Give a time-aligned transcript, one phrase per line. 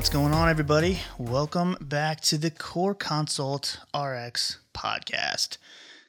[0.00, 0.98] What's going on, everybody?
[1.18, 5.58] Welcome back to the Core Consult RX podcast.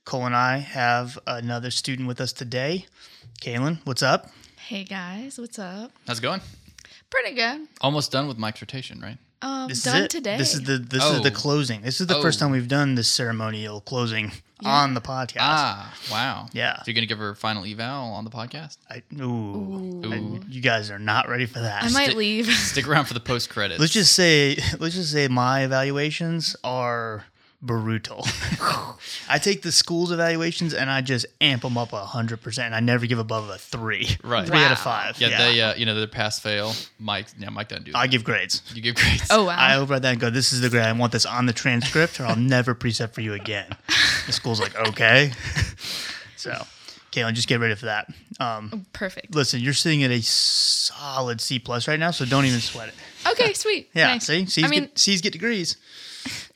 [0.06, 2.86] Cole and I have another student with us today.
[3.42, 4.30] Calynn, what's up?
[4.56, 5.92] Hey guys, what's up?
[6.08, 6.40] How's it going?
[7.10, 7.68] Pretty good.
[7.82, 9.18] Almost done with my rotation, right?
[9.42, 10.10] Um, This done is it.
[10.12, 10.38] today.
[10.38, 11.34] This is the this is the Oh.
[11.36, 11.82] closing.
[11.82, 12.46] This is the first Oh.
[12.46, 14.32] time we've done this ceremonial closing
[14.64, 15.38] on the podcast.
[15.40, 16.48] Ah, wow.
[16.54, 16.76] Yeah.
[16.78, 18.78] So you're gonna give her a final eval on the podcast?
[18.90, 20.40] I, ooh, I- Ooh.
[20.48, 21.84] you guys are not ready for that.
[21.84, 22.46] I might Stick- leave.
[22.54, 23.80] Stick around for the post credits.
[23.80, 27.26] Let's just say, let's just say my evaluations are
[27.62, 28.26] brutal.
[29.30, 32.74] I take the school's evaluations and I just amp them up a hundred percent.
[32.74, 34.10] I never give above a three.
[34.24, 34.48] Right.
[34.48, 35.20] Three out of five.
[35.22, 35.38] yeah, Yeah.
[35.38, 36.74] they uh, you know they're pass fail.
[37.00, 37.98] Mike, yeah, Mike doesn't do that.
[38.00, 38.62] I give grades.
[38.74, 39.28] you give grades.
[39.30, 39.56] oh wow.
[39.58, 40.86] I override that and go, this is the grade.
[40.86, 43.68] I want this on the transcript or I'll never precept for you again.
[44.26, 45.32] The school's like, okay.
[46.36, 46.52] so,
[47.12, 48.08] Calynn, just get ready for that.
[48.40, 49.36] Um, Perfect.
[49.36, 52.94] listen, you're sitting at a solid C plus right now, so don't even sweat it.
[53.32, 53.90] Okay, sweet.
[53.94, 54.26] Yeah, Nice.
[54.26, 54.46] see?
[54.46, 55.78] C's, I mean, get, C's get degrees.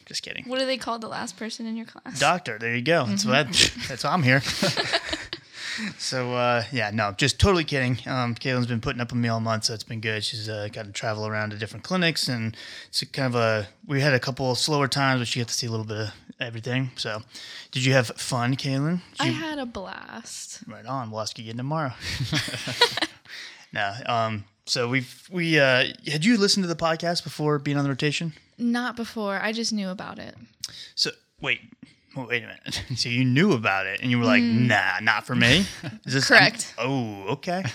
[0.06, 0.44] Just kidding.
[0.46, 2.20] what do they call the last person in your class?
[2.20, 3.06] Doctor, there you go.
[3.06, 3.48] That's what
[3.88, 4.42] that's why I'm here.
[5.98, 7.98] so uh, yeah, no, just totally kidding.
[8.06, 10.24] Um, Calynn's been putting up with me all month, so it's been good.
[10.24, 12.56] She's uh, got to travel around to different clinics, and
[12.88, 13.68] it's kind of a.
[13.88, 15.98] We had a couple of slower times, but she got to see a little bit
[15.98, 16.92] of everything.
[16.98, 17.24] So,
[17.72, 19.02] did you have fun, Calynn?
[19.18, 20.60] Did I you- had a blast.
[20.68, 21.12] Right on.
[21.12, 21.94] We'll ask you again tomorrow.
[23.74, 23.94] no.
[24.06, 24.46] Um.
[24.68, 28.34] So we've we uh had you listened to the podcast before being on the rotation?
[28.58, 29.40] Not before.
[29.42, 30.36] I just knew about it.
[30.96, 31.12] So
[31.42, 31.62] wait,
[32.16, 32.84] well, wait a minute.
[32.96, 34.68] So you knew about it, and you were like, mm.
[34.68, 35.66] "Nah, not for me."
[36.06, 36.74] Is this Correct.
[36.78, 37.64] oh, okay.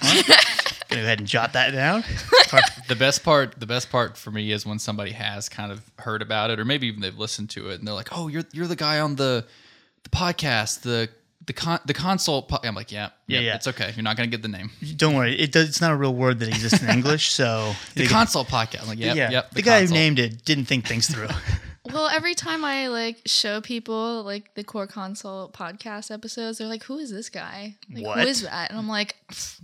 [0.90, 2.02] Well, gonna go ahead and jot that down.
[2.88, 6.20] The best part, the best part for me is when somebody has kind of heard
[6.20, 8.66] about it, or maybe even they've listened to it, and they're like, "Oh, you're you're
[8.66, 9.46] the guy on the
[10.02, 11.08] the podcast, the
[11.50, 12.60] the con the consult." Po-.
[12.62, 13.54] I'm like, "Yeah, Yeah, yeah, yeah.
[13.56, 13.92] it's okay.
[13.96, 14.70] You're not gonna get the name.
[14.96, 15.68] Don't worry, it does.
[15.68, 17.24] It's not a real word that exists in English.
[17.32, 19.96] So The consult podcast." I'm like, "Yep, yeah, yep." the, guy consult.
[19.98, 21.28] who named it didn't think things through.
[21.92, 26.84] Well, every time I like show people like the Core console podcast episodes, they're like,
[26.84, 27.74] "Who is this guy?
[27.92, 28.18] Like, What?
[28.20, 29.16] who is that?" And I'm like,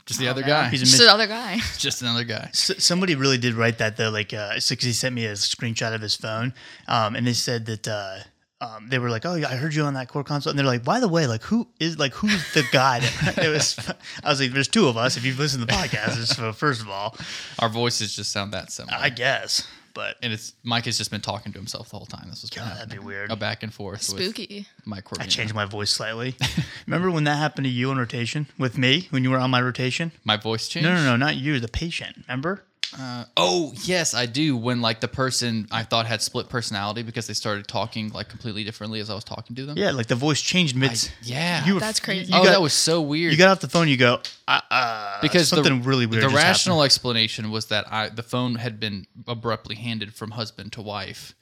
[0.07, 0.47] just the other know.
[0.49, 0.69] guy.
[0.71, 2.47] He's a "Just mis- another guy." just another guy.
[2.49, 4.11] S- somebody really did write that though.
[4.11, 6.53] Like, uh, so 'cause he sent me a screenshot of his phone,
[6.89, 8.17] um, and they said that uh,
[8.67, 10.67] um, they were like, "Oh, yeah, I heard you on that core console," and they're
[10.67, 13.79] like, "By the way, like, who is like who's the guy?" That, it was.
[14.25, 15.17] I was like, "There's two of us.
[15.17, 17.17] If you've listened to the podcast, so first of all,
[17.59, 18.99] Our voices just sound that similar.
[18.99, 22.27] I guess." But and it's Mike has just been talking to himself the whole time.
[22.29, 23.33] This was God, that'd be weird.
[23.33, 24.03] A back and forth.
[24.03, 24.67] Spooky.
[24.77, 26.37] With Mike I changed my voice slightly.
[26.87, 29.63] Remember when that happened to you on rotation with me when you were on my
[29.63, 30.13] rotation?
[30.23, 30.87] My voice changed.
[30.87, 32.25] No, no, no, not you, the patient.
[32.29, 32.63] Remember?
[32.99, 34.57] Uh, oh yes, I do.
[34.57, 38.65] When like the person I thought had split personality because they started talking like completely
[38.65, 39.77] differently as I was talking to them.
[39.77, 40.91] Yeah, like the voice changed mid.
[40.91, 41.65] I- yeah.
[41.67, 42.33] you were, That's crazy.
[42.33, 43.33] You oh, got, that was so weird.
[43.33, 43.89] You got off the phone.
[43.89, 46.23] You go uh, uh, because something the, really weird.
[46.23, 46.49] The just happened.
[46.49, 51.35] rational explanation was that I the phone had been abruptly handed from husband to wife,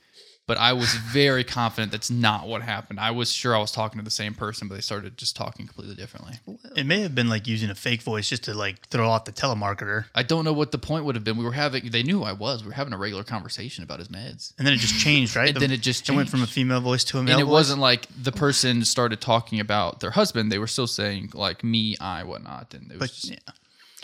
[0.47, 3.01] but I was very confident that's not what happened.
[3.01, 5.67] I was sure I was talking to the same person, but they started just talking
[5.67, 6.35] completely differently.
[6.77, 9.33] It may have been like using a fake voice just to like throw off the
[9.33, 11.37] telemarketer, I don't know what the point would have been.
[11.37, 12.63] We were having they knew who I was.
[12.63, 14.53] We were having a regular conversation about his meds.
[14.59, 15.49] and then it just changed, right?
[15.55, 17.27] And then it just went from a female voice to a male.
[17.27, 17.33] Voice.
[17.35, 17.53] And it voice?
[17.53, 20.51] wasn't like the person started talking about their husband.
[20.51, 23.37] They were still saying like me, I, whatnot, and it was But just yeah.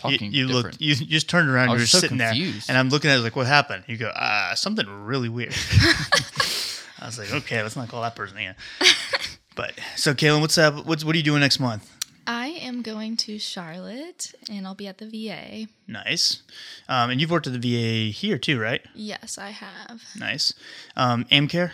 [0.05, 0.65] You, talking you different.
[0.65, 0.81] looked.
[0.81, 1.69] You you just turned around.
[1.69, 3.85] I You were was so sitting there, and I'm looking at it like, "What happened?"
[3.87, 5.55] You go, "Ah, something really weird."
[7.01, 8.55] I was like, "Okay, let's not call that person again."
[9.57, 10.87] but so, Calynn, what's up?
[10.87, 11.91] What's what are you doing next month?
[12.27, 15.67] I am going to Charlotte, and I'll be at the VA.
[15.89, 16.43] Nice.
[16.89, 18.83] Um, and you've worked at the VA here too, right?
[18.95, 20.03] Yes, I have.
[20.17, 20.55] Nice.
[20.97, 21.73] Um, AmCare.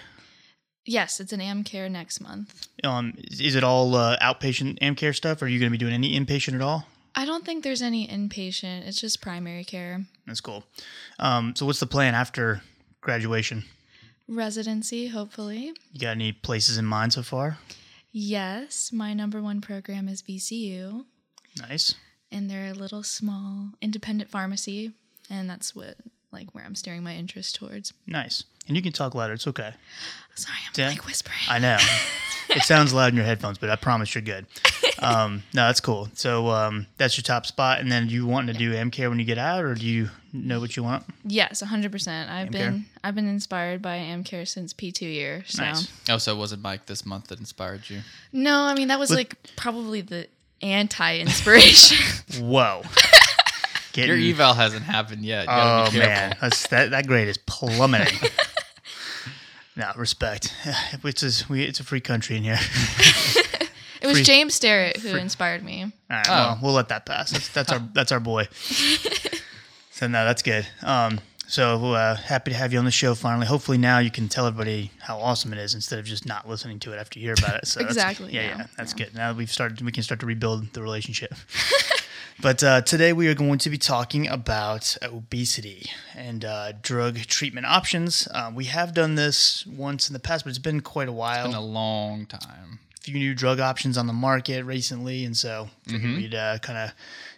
[0.87, 2.69] Yes, it's an AmCare next month.
[2.85, 5.85] Um, is, is it all uh, outpatient AmCare stuff, or are you going to be
[5.85, 6.87] doing any inpatient at all?
[7.17, 8.87] I don't think there's any inpatient.
[8.87, 10.05] It's just primary care.
[10.27, 10.65] That's cool.
[11.19, 12.61] Um, so what's the plan after
[13.01, 13.65] graduation?
[14.29, 15.73] Residency, hopefully.
[15.93, 17.59] You got any places in mind so far?
[18.13, 21.05] Yes, my number one program is VCU,
[21.61, 21.95] Nice.
[22.33, 24.93] and they're a little small independent pharmacy,
[25.31, 25.97] and that's what
[26.33, 27.93] like where I'm steering my interest towards.
[28.07, 28.45] Nice.
[28.69, 29.33] And you can talk louder.
[29.35, 29.73] It's okay.
[30.35, 30.89] Sorry, I'm Yeah.
[30.89, 31.39] like whispering.
[31.49, 31.79] I know.
[32.51, 34.45] it sounds loud in your headphones, but I promise you're good.
[35.03, 36.09] Um, no, that's cool.
[36.15, 37.81] So um, that's your top spot.
[37.81, 40.11] And then do you want to do AmCare when you get out, or do you
[40.33, 41.05] know what you want?
[41.25, 42.29] yes, 100%.
[42.31, 42.51] I've AmCare?
[42.53, 45.45] been I've been inspired by AmCare since P2 year.
[45.47, 45.89] So Nice.
[46.11, 48.01] Oh, so it wasn't Mike this month that inspired you?
[48.33, 50.29] no, I mean that was Look- like probably the
[50.63, 51.99] anti-inspiration.
[52.47, 52.83] Whoa.
[53.95, 55.45] Your eval hasn't happened yet.
[55.45, 58.29] You Oh be man, That's, that that grade is plummeting.
[59.77, 60.53] no respect.
[61.03, 62.59] It's a, we, it's a free country in here.
[64.07, 65.83] It was Free- James Starrett who inspired me.
[65.83, 66.33] All right, Oh.
[66.33, 67.31] well, we'll let that pass.
[67.31, 68.49] That's, that's our that's our boy.
[69.91, 70.67] so no, that's good.
[70.83, 73.47] Um, So uh, happy to have you on the show finally.
[73.47, 76.81] Hopefully now you can tell everybody how awesome it is instead of just not listening
[76.81, 77.69] to it after you hear about it.
[77.69, 79.05] So Exactly, yeah, yeah, yeah, that's yeah.
[79.05, 79.15] good.
[79.15, 81.33] Now that we've started, we can start to rebuild the relationship.
[82.43, 87.65] but uh, today we are going to be talking about obesity and uh, drug treatment
[87.67, 88.27] options.
[88.35, 91.47] Uh, we have done this once in the past, but it's been quite a while
[91.47, 92.81] Been a long time.
[93.07, 96.91] Few new drug options on the market recently, and so figured we'd uh, kind of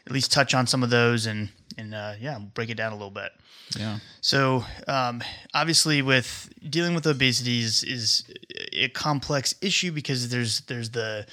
[0.07, 2.95] at least touch on some of those and and uh, yeah, break it down a
[2.95, 3.33] little bit.
[3.77, 3.99] Yeah.
[4.23, 5.23] So um,
[5.53, 8.25] obviously, with dealing with obesity is, is
[8.73, 11.27] a complex issue because there's there's the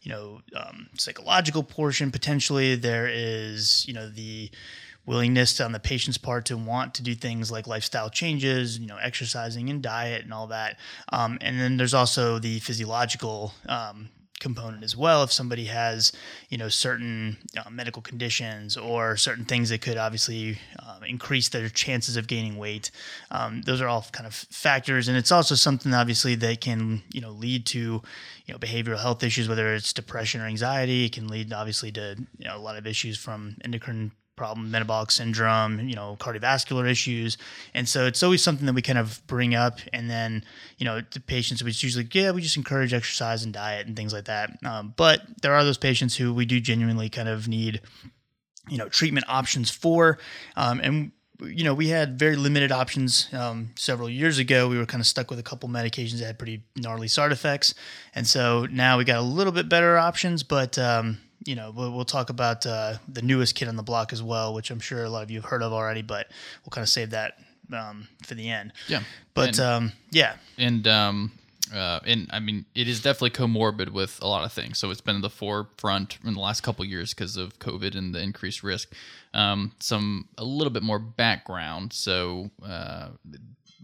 [0.00, 2.74] you know um, psychological portion potentially.
[2.76, 4.50] There is you know the
[5.06, 8.98] willingness on the patient's part to want to do things like lifestyle changes, you know,
[8.98, 10.78] exercising and diet and all that.
[11.12, 14.10] Um, and then there's also the physiological um,
[14.42, 15.22] component as well.
[15.22, 16.12] If somebody has,
[16.50, 21.68] you know, certain uh, medical conditions or certain things that could obviously um, increase their
[21.68, 22.90] chances of gaining weight,
[23.30, 25.08] um, those are all kind of factors.
[25.08, 28.02] And it's also something obviously that can, you know, lead to,
[28.46, 31.06] you know, behavioral health issues, whether it's depression or anxiety.
[31.06, 35.10] It can lead obviously to, you know, a lot of issues from endocrine problem, metabolic
[35.10, 37.36] syndrome, you know, cardiovascular issues.
[37.74, 39.78] And so it's always something that we kind of bring up.
[39.92, 40.44] And then,
[40.78, 44.12] you know, the patients, it's usually, yeah, we just encourage exercise and diet and things
[44.12, 44.50] like that.
[44.64, 47.82] Um, but there are those patients who we do genuinely kind of need,
[48.68, 50.18] you know, treatment options for.
[50.56, 54.68] Um, and, you know, we had very limited options um, several years ago.
[54.68, 57.74] We were kind of stuck with a couple medications that had pretty gnarly side effects.
[58.14, 61.92] And so now we got a little bit better options, but, um, you know, we'll,
[61.92, 65.04] we'll talk about uh, the newest kid on the block as well, which I'm sure
[65.04, 66.28] a lot of you have heard of already, but
[66.64, 67.38] we'll kind of save that
[67.72, 68.72] um, for the end.
[68.88, 69.02] Yeah.
[69.34, 71.32] But And- um, yeah, and um
[71.72, 74.78] uh, and I mean, it is definitely comorbid with a lot of things.
[74.78, 77.96] So it's been in the forefront in the last couple of years because of COVID
[77.96, 78.92] and the increased risk.
[79.32, 81.94] Um, some a little bit more background.
[81.94, 83.10] So uh,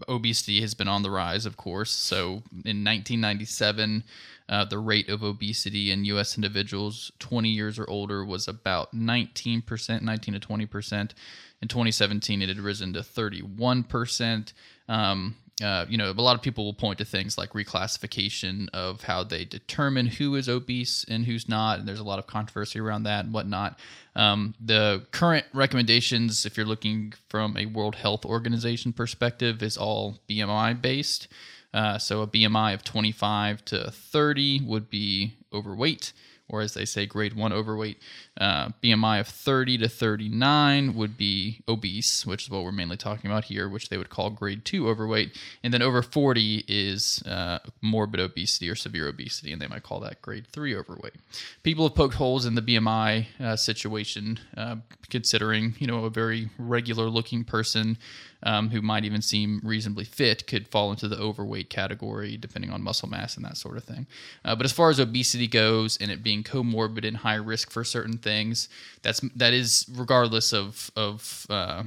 [0.07, 1.91] obesity has been on the rise, of course.
[1.91, 4.03] So in 1997,
[4.47, 6.35] uh, the rate of obesity in U.S.
[6.37, 11.13] individuals 20 years or older was about 19%, 19 to 20 percent.
[11.61, 14.53] In 2017, it had risen to 31 percent.
[14.87, 19.03] Um, uh, you know, a lot of people will point to things like reclassification of
[19.03, 22.79] how they determine who is obese and who's not, and there's a lot of controversy
[22.79, 23.77] around that and whatnot.
[24.15, 30.19] Um, the current recommendations, if you're looking from a World Health Organization perspective, is all
[30.29, 31.27] BMI based.
[31.73, 36.13] Uh, so a BMI of 25 to 30 would be overweight,
[36.49, 37.97] or as they say, grade one overweight.
[38.39, 43.29] Uh, BMI of 30 to 39 would be obese, which is what we're mainly talking
[43.29, 45.37] about here, which they would call grade two overweight.
[45.63, 49.99] And then over 40 is uh, morbid obesity or severe obesity, and they might call
[50.01, 51.15] that grade three overweight.
[51.63, 54.77] People have poked holes in the BMI uh, situation, uh,
[55.09, 57.97] considering you know a very regular looking person
[58.43, 62.81] um, who might even seem reasonably fit could fall into the overweight category depending on
[62.81, 64.07] muscle mass and that sort of thing.
[64.45, 67.83] Uh, but as far as obesity goes and it being comorbid and high risk for
[67.83, 68.69] certain things,
[69.01, 71.83] that's that is regardless of of uh,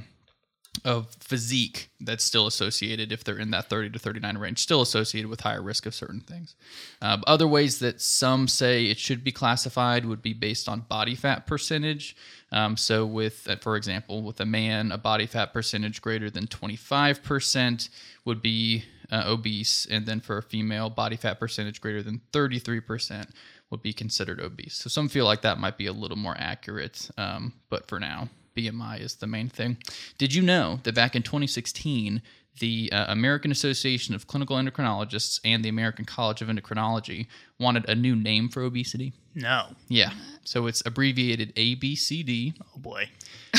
[0.85, 5.29] of physique that's still associated if they're in that 30 to 39 range still associated
[5.29, 6.55] with higher risk of certain things.
[7.01, 11.15] Uh, other ways that some say it should be classified would be based on body
[11.15, 12.15] fat percentage.
[12.51, 16.47] Um, so with uh, for example with a man a body fat percentage greater than
[16.47, 17.89] 25%
[18.25, 23.29] would be uh, obese and then for a female body fat percentage greater than 33%
[23.69, 24.75] would be considered obese.
[24.75, 28.29] So some feel like that might be a little more accurate um, but for now
[28.55, 29.77] BMI is the main thing.
[30.17, 32.21] Did you know that back in 2016,
[32.59, 37.27] the uh, American Association of Clinical Endocrinologists and the American College of Endocrinology
[37.59, 39.13] wanted a new name for obesity?
[39.35, 40.11] no, Yeah.
[40.43, 43.09] So it's abbreviated ABCD, oh boy,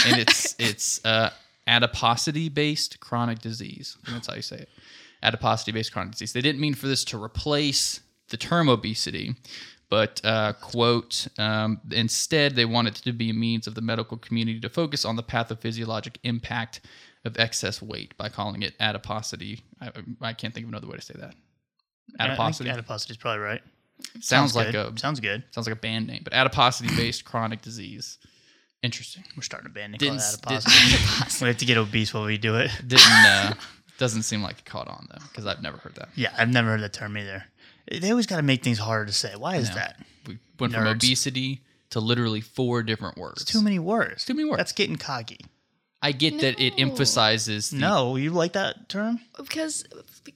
[0.07, 1.31] and it's it's uh,
[1.67, 3.97] adiposity-based chronic disease.
[4.09, 4.69] That's how you say it.
[5.23, 6.33] Adiposity-based chronic disease.
[6.33, 9.35] They didn't mean for this to replace the term obesity,
[9.95, 14.17] but uh, quote um, instead they wanted it to be a means of the medical
[14.17, 16.81] community to focus on the pathophysiologic impact
[17.25, 19.63] of excess weight by calling it adiposity.
[19.81, 21.37] I, I can't think of another way to say that.
[22.19, 23.63] Adiposity adiposity is probably right.
[24.19, 24.97] sounds, like good.
[24.97, 25.45] a sounds good.
[25.53, 28.19] sounds like a band name, but adiposity-based chronic disease.
[28.83, 29.23] Interesting.
[29.37, 31.41] We're starting a band name Didn't called adiposity.
[31.45, 32.73] we have to get obese while we do it.
[32.85, 33.55] Didn't uh,
[33.99, 36.09] doesn't seem like it caught on though because I've never heard that.
[36.17, 37.45] Yeah, I've never heard that term either.
[37.91, 39.35] They always got to make things harder to say.
[39.37, 40.00] Why is that?
[40.26, 40.97] We went from Nerds.
[40.97, 43.45] obesity to literally four different words.
[43.45, 44.25] Too many words.
[44.25, 44.59] Too many words.
[44.59, 45.41] That's getting cocky.
[46.07, 49.21] I get that it emphasizes the, No, you like that term?
[49.37, 49.85] because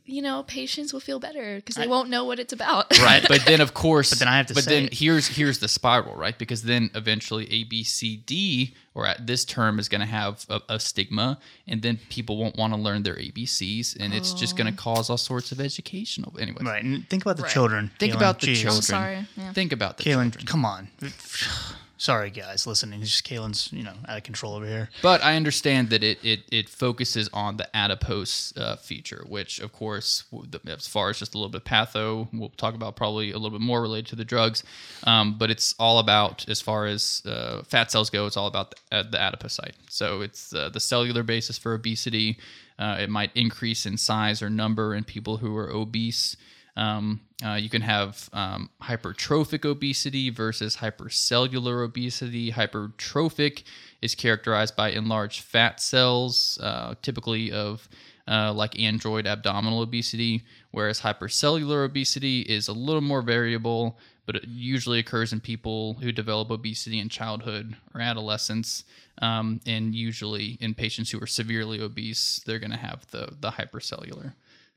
[0.04, 2.86] you know patients will feel better because they won't know what it's about.
[3.02, 4.94] right but then of course but then I have to but say then it.
[4.94, 9.44] here's here's the spiral right because then eventually a b c d or at this
[9.44, 13.02] term is going to have a, a stigma and then people won't want to learn
[13.02, 16.84] their abcs and it's just going to cause all sorts of educational Anyway, Right.
[16.84, 17.52] And think about the Right.
[17.52, 17.90] children.
[17.98, 18.16] think Calynn.
[18.16, 18.60] about the Jeez.
[18.62, 19.52] children sorry, yeah.
[19.52, 20.88] think about the Calynn, children come on.
[22.00, 23.02] Sorry, guys, listening.
[23.02, 24.88] It's just Calynn's, you know, out of control over here.
[25.02, 29.72] But I understand that it it, it focuses on the adipose uh, feature, which of
[29.72, 30.22] course,
[30.66, 33.64] as far as just a little bit patho, we'll talk about probably a little bit
[33.64, 34.62] more related to the drugs.
[35.04, 38.70] Um, but it's all about, as far as uh, fat cells go, it's all about
[38.70, 39.74] the, uh, the adipocyte.
[39.88, 42.38] So it's uh, the cellular basis for obesity.
[42.78, 46.36] Uh, it might increase in size or number in people who are obese.
[46.78, 52.52] Um, uh, you can have um, hypertrophic obesity versus hypercellular obesity.
[52.52, 53.64] Hypertrophic
[54.00, 57.88] is characterized by enlarged fat cells, uh, typically of
[58.28, 64.44] uh, like android abdominal obesity, whereas hypercellular obesity is a little more variable, but it
[64.46, 68.84] usually occurs in people who develop obesity in childhood or adolescence.
[69.20, 73.50] Um, and usually in patients who are severely obese, they're going to have the, the
[73.50, 74.34] hypercellular.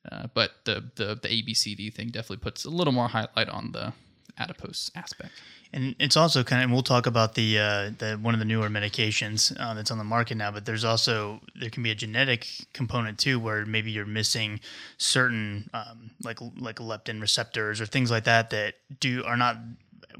[0.10, 3.93] Uh, but the, the the ABCD thing definitely puts a little more highlight on the
[4.38, 5.31] adipose aspect.
[5.74, 8.46] And it's also kind of, and we'll talk about the uh, the one of the
[8.46, 10.51] newer medications uh, that's on the market now.
[10.51, 14.60] But there's also there can be a genetic component too, where maybe you're missing
[14.98, 19.58] certain um, like like leptin receptors or things like that that do are not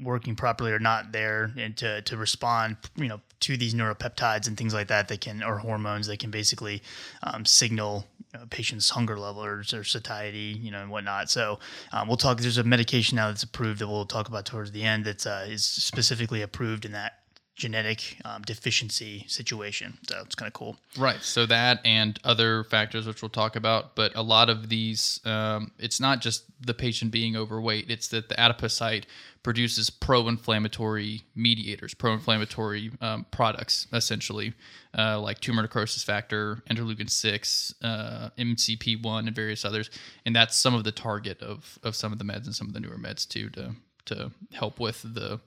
[0.00, 4.56] working properly or not there and to to respond, you know, to these neuropeptides and
[4.56, 6.82] things like that that can or hormones that can basically
[7.22, 11.30] um, signal you patient's hunger level or, or satiety, you know, and whatnot.
[11.30, 11.58] So
[11.92, 12.38] um, we'll talk.
[12.38, 15.04] There's a medication now that's approved that we'll talk about towards the end.
[15.04, 17.21] That's uh, is specifically approved in that
[17.62, 19.96] genetic um, deficiency situation.
[20.08, 20.76] So it's kind of cool.
[20.98, 21.22] Right.
[21.22, 25.70] So that and other factors, which we'll talk about, but a lot of these, um,
[25.78, 27.88] it's not just the patient being overweight.
[27.88, 29.04] It's that the adipocyte
[29.44, 34.54] produces pro-inflammatory mediators, pro-inflammatory um, products, essentially,
[34.98, 39.88] uh, like tumor necrosis factor, interleukin six, uh, MCP one, and various others.
[40.26, 42.74] And that's some of the target of of some of the meds and some of
[42.74, 43.76] the newer meds too, to
[44.06, 45.38] to help with the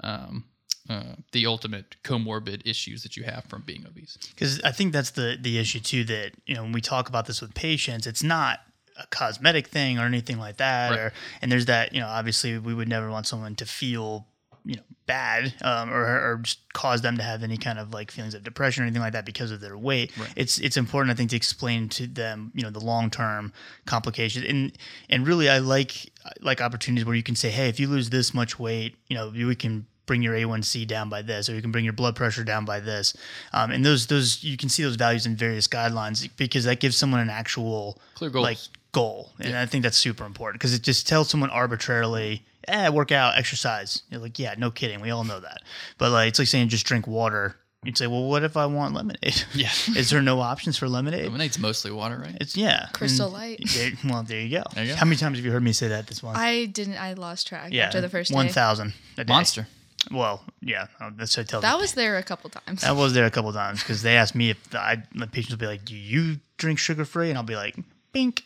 [0.00, 0.44] um,
[0.88, 4.18] uh, the ultimate comorbid issues that you have from being obese.
[4.34, 6.04] because I think that's the the issue too.
[6.04, 8.60] That you know when we talk about this with patients, it's not
[9.00, 10.90] a cosmetic thing or anything like that.
[10.90, 10.98] Right.
[10.98, 14.26] Or and there's that you know obviously we would never want someone to feel
[14.66, 18.10] you know bad um, or or just cause them to have any kind of like
[18.10, 20.12] feelings of depression or anything like that because of their weight.
[20.36, 23.52] It's it's important I think to explain to them you know the long term
[23.86, 24.72] complications and
[25.08, 26.10] and really I like
[26.40, 29.30] like opportunities where you can say hey if you lose this much weight you know
[29.30, 32.44] we can bring your A1C down by this, or you can bring your blood pressure
[32.44, 33.14] down by this.
[33.52, 36.96] Um, and those those you can see those values in various guidelines because that gives
[36.96, 38.44] someone an actual Clear goals.
[38.44, 38.58] like
[38.92, 43.12] goal, and I think that's super important because it just tells someone arbitrarily, eh, work
[43.12, 44.02] out, exercise.
[44.10, 45.58] You're like, yeah, no kidding, we all know that.
[45.98, 47.56] But like it's like saying just drink water.
[47.82, 49.44] You'd say, well, what if I want lemonade?
[49.54, 49.68] Yeah.
[49.94, 51.24] Is there no options for lemonade?
[51.24, 52.34] Lemonade's mostly water, right?
[52.40, 53.60] It's yeah, Crystal And Light.
[53.74, 54.62] there- well, there you go.
[54.74, 54.96] There you go.
[54.96, 56.34] How many times have you heard me say that this one?
[56.34, 56.96] I didn't.
[56.96, 58.52] I lost track yeah, after the first one day.
[58.52, 58.94] thousand.
[59.28, 59.66] Monster.
[60.10, 62.84] Well, yeah, oh, that's what I tell That the- was there a couple times.
[62.84, 65.50] I was there a couple times because they asked me if the, I, the patients
[65.52, 67.76] would be like, "Do you drink sugar free?" And I'll be like,
[68.12, 68.42] "Bink."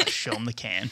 [0.00, 0.90] I'll show them the can.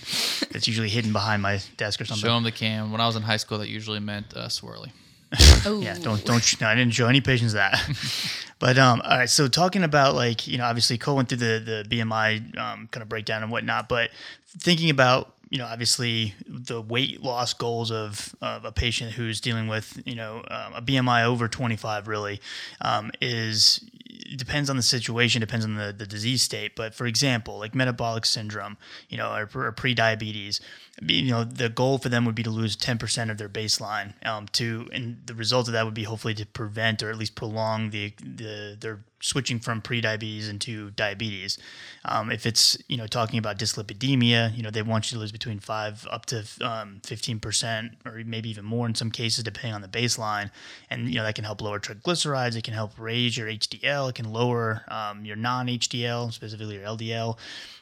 [0.51, 2.23] It's usually hidden behind my desk or something.
[2.27, 2.91] Show them the can.
[2.93, 4.91] When I was in high school, that usually meant uh, swirly.
[5.67, 6.61] oh, Yeah, don't don't.
[6.61, 7.81] No, I didn't show any patients that.
[8.59, 9.31] but um, all right.
[9.31, 13.03] So talking about like you know, obviously Cole went through the the BMI um, kind
[13.03, 14.11] of breakdown and whatnot, but
[14.59, 19.69] thinking about you know obviously the weight loss goals of, of a patient who's dealing
[19.69, 22.41] with you know um, a BMI over 25 really
[22.81, 23.89] um, is
[24.37, 26.75] depends on the situation, depends on the, the disease state.
[26.77, 28.77] But for example, like metabolic syndrome,
[29.09, 30.61] you know, or, or pre-diabetes,
[31.03, 34.15] you know, the goal for them would be to lose 10% of their baseline.
[34.25, 37.35] Um, to and the result of that would be hopefully to prevent or at least
[37.35, 41.57] prolong the the their switching from pre-diabetes into diabetes.
[42.05, 45.33] Um, if it's you know talking about dyslipidemia, you know they want you to lose
[45.33, 49.81] between five up to um, 15% or maybe even more in some cases depending on
[49.81, 50.51] the baseline.
[50.91, 52.57] And you know that can help lower triglycerides.
[52.57, 54.11] It can help raise your HDL.
[54.11, 57.39] It can lower um, your non-HDL, specifically your LDL.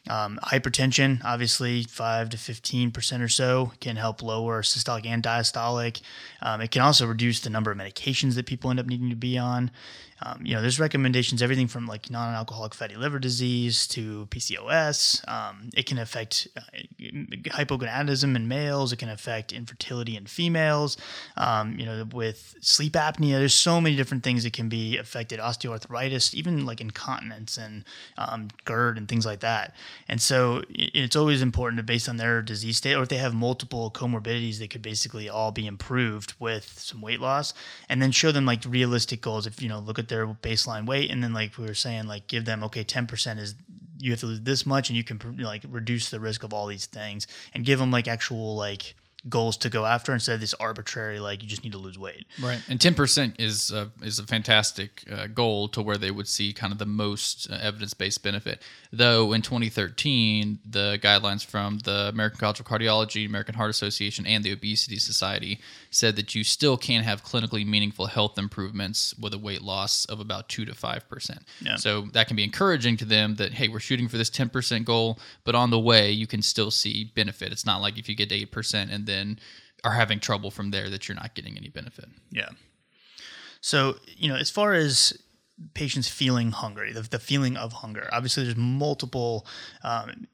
[0.08, 6.00] Um, hypertension, obviously, five to fifteen percent or so can help lower systolic and diastolic.
[6.40, 9.16] Um, it can also reduce the number of medications that people end up needing to
[9.16, 9.72] be on.
[10.24, 15.26] Um, you know, there's recommendations everything from like non-alcoholic fatty liver disease to PCOS.
[15.28, 16.60] Um, it can affect uh,
[17.00, 18.92] hypogonadism in males.
[18.92, 20.96] It can affect infertility in females.
[21.36, 25.40] Um, you know, with sleep apnea, there's so many different things that can be affected.
[25.40, 27.84] Osteoarthritis, even like incontinence and
[28.16, 29.74] um, GERD and things like that.
[30.08, 33.34] And so it's always important to, based on their disease state, or if they have
[33.34, 37.54] multiple comorbidities, they could basically all be improved with some weight loss,
[37.88, 39.46] and then show them like realistic goals.
[39.46, 42.26] If you know, look at their baseline weight, and then like we were saying, like
[42.26, 43.54] give them okay, ten percent is
[43.98, 46.66] you have to lose this much and you can like reduce the risk of all
[46.66, 48.94] these things and give them like actual like
[49.28, 52.26] goals to go after instead of this arbitrary like you just need to lose weight.
[52.42, 56.28] Right, and ten percent is a, is a fantastic uh, goal to where they would
[56.28, 58.62] see kind of the most uh, evidence based benefit.
[58.92, 64.42] Though in 2013, the guidelines from the American College of Cardiology, American Heart Association, and
[64.42, 65.60] the Obesity Society
[65.90, 70.18] said that you still can have clinically meaningful health improvements with a weight loss of
[70.20, 71.44] about two to five percent.
[71.60, 71.76] Yeah.
[71.76, 74.84] So that can be encouraging to them that hey, we're shooting for this 10 percent
[74.84, 77.52] goal, but on the way you can still see benefit.
[77.52, 79.11] It's not like if you get eight percent and then
[79.84, 82.08] are having trouble from there that you're not getting any benefit.
[82.30, 82.50] Yeah.
[83.60, 85.16] So, you know, as far as
[85.74, 89.46] patients feeling hungry, the, the feeling of hunger, obviously there's multiple
[89.84, 90.26] um,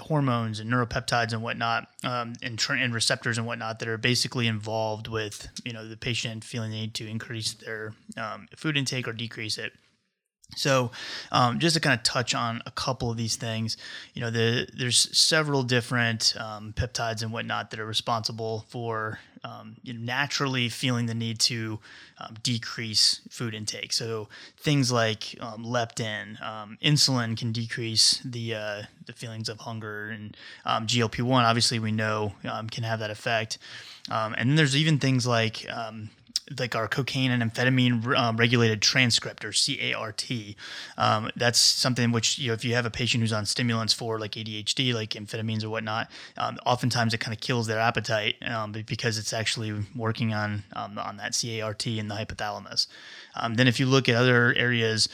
[0.00, 4.46] hormones and neuropeptides and whatnot, um, and, tra- and receptors and whatnot that are basically
[4.46, 9.06] involved with, you know, the patient feeling the need to increase their um, food intake
[9.06, 9.72] or decrease it.
[10.56, 10.92] So,
[11.32, 13.76] um, just to kind of touch on a couple of these things,
[14.12, 19.76] you know, the, there's several different um, peptides and whatnot that are responsible for um,
[19.82, 21.78] you know, naturally feeling the need to
[22.18, 23.92] um, decrease food intake.
[23.92, 30.08] So things like um, leptin, um, insulin can decrease the uh, the feelings of hunger,
[30.08, 30.34] and
[30.64, 32.32] GLP one obviously we know
[32.70, 33.58] can have that effect.
[34.10, 35.66] and then there's even things like
[36.58, 40.30] like our cocaine and amphetamine um, regulated transcript or CART.
[40.98, 44.18] Um, that's something which you know if you have a patient who's on stimulants for
[44.18, 48.72] like ADHD, like amphetamines or whatnot, um, oftentimes it kind of kills their appetite um,
[48.72, 52.86] because it's actually working on um, on that CART in the hypothalamus.
[53.36, 55.08] Um, then if you look at other areas,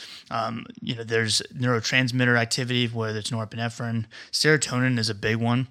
[0.80, 5.68] you know there's neurotransmitter activity, whether it's norepinephrine, serotonin is a big one.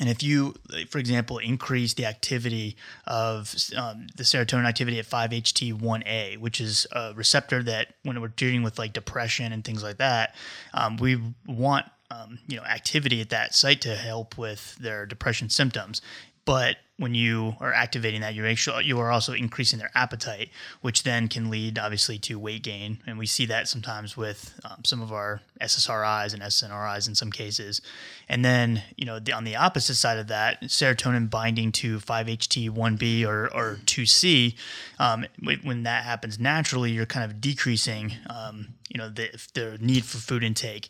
[0.00, 0.54] And if you,
[0.90, 7.12] for example, increase the activity of um, the serotonin activity at 5-HT1A, which is a
[7.14, 10.34] receptor that when we're dealing with like depression and things like that,
[10.72, 15.48] um, we want um, you know activity at that site to help with their depression
[15.48, 16.02] symptoms.
[16.44, 21.02] But when you are activating that, you're actually you are also increasing their appetite, which
[21.02, 25.02] then can lead obviously to weight gain, and we see that sometimes with um, some
[25.02, 27.80] of our SSRIs and SNRIs in some cases.
[28.28, 33.26] And then you know the, on the opposite side of that, serotonin binding to 5-HT1B
[33.26, 34.54] or or 2C,
[35.00, 35.26] um,
[35.62, 40.18] when that happens naturally, you're kind of decreasing um, you know the the need for
[40.18, 40.88] food intake.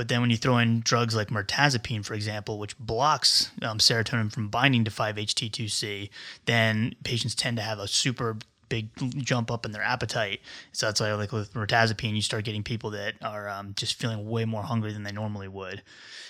[0.00, 4.32] But then when you throw in drugs like mirtazapine, for example, which blocks um, serotonin
[4.32, 6.08] from binding to 5-HT2C,
[6.46, 8.38] then patients tend to have a super
[8.70, 10.40] big jump up in their appetite.
[10.72, 14.26] So that's why, like with mirtazapine, you start getting people that are um, just feeling
[14.26, 15.82] way more hungry than they normally would.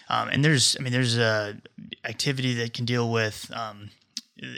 [0.08, 1.56] Um, and there's, I mean, there's a
[2.04, 3.90] activity that can deal with um,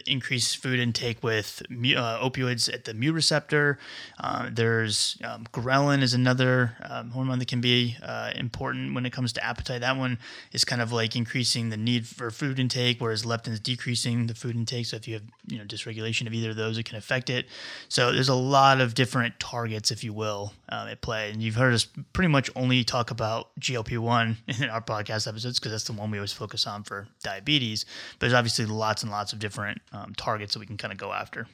[0.07, 3.79] increase food intake with uh, opioids at the mu receptor.
[4.19, 9.13] Uh, there's um, ghrelin is another um, hormone that can be uh, important when it
[9.13, 9.81] comes to appetite.
[9.81, 10.19] That one
[10.53, 14.35] is kind of like increasing the need for food intake, whereas leptin is decreasing the
[14.35, 14.87] food intake.
[14.87, 17.47] So if you have you know dysregulation of either of those, it can affect it.
[17.89, 21.31] So there's a lot of different targets, if you will, um, at play.
[21.31, 25.59] And you've heard us pretty much only talk about GLP one in our podcast episodes
[25.59, 27.85] because that's the one we always focus on for diabetes.
[28.19, 30.93] But there's obviously lots and lots of different different um, targets that we can kind
[30.93, 31.47] of go after.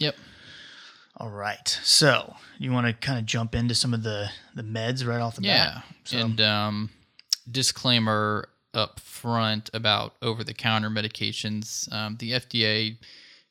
[0.00, 0.16] Yep.
[1.16, 1.68] All right.
[1.82, 5.36] So you want to kind of jump into some of the the meds right off
[5.36, 5.74] the yeah.
[5.74, 5.84] bat.
[6.04, 6.18] So.
[6.18, 6.90] And um,
[7.50, 11.92] disclaimer up front about over the counter medications.
[11.92, 12.96] Um, the FDA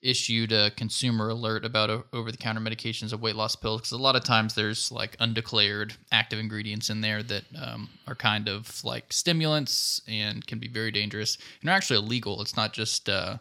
[0.03, 3.97] issued a consumer alert about over the counter medications of weight loss pills because a
[3.97, 8.83] lot of times there's like undeclared active ingredients in there that um, are kind of
[8.83, 12.41] like stimulants and can be very dangerous and are actually illegal.
[12.41, 13.09] It's not just.
[13.09, 13.37] Uh,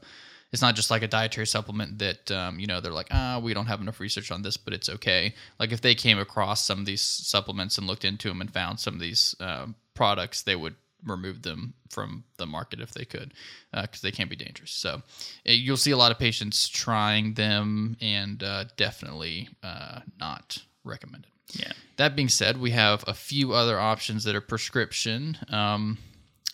[0.52, 3.54] it's not just like a dietary supplement that um, you know they're like ah we
[3.54, 6.80] don't have enough research on this but it's okay like if they came across some
[6.80, 10.54] of these supplements and looked into them and found some of these uh, products they
[10.54, 13.34] would remove them from the market if they could
[13.72, 14.70] because uh, they can be dangerous.
[14.70, 15.00] So uh,
[15.44, 21.30] you'll see a lot of patients trying them and uh, definitely uh, not recommended.
[21.52, 21.72] Yeah.
[21.96, 25.36] That being said we have a few other options that are prescription.
[25.48, 25.98] Um,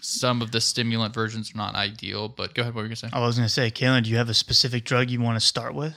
[0.03, 2.97] some of the stimulant versions are not ideal but go ahead what were you going
[2.97, 3.11] to say?
[3.13, 5.45] I was going to say Calynn do you have a specific drug you want to
[5.45, 5.95] start with?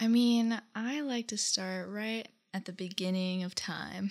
[0.00, 4.10] I mean i like to start right at the beginning of time.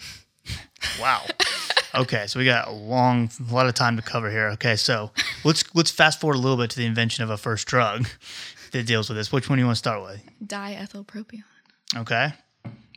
[0.99, 1.23] Wow
[1.95, 4.47] Okay, so we got a long, a lot of time to cover here.
[4.49, 5.11] Okay, so
[5.43, 8.07] let's let's fast forward a little bit to the invention of a first drug
[8.71, 9.31] that deals with this.
[9.31, 10.21] Which one do you want to start with?
[10.45, 11.43] Diethylpropion.
[11.95, 12.33] Okay,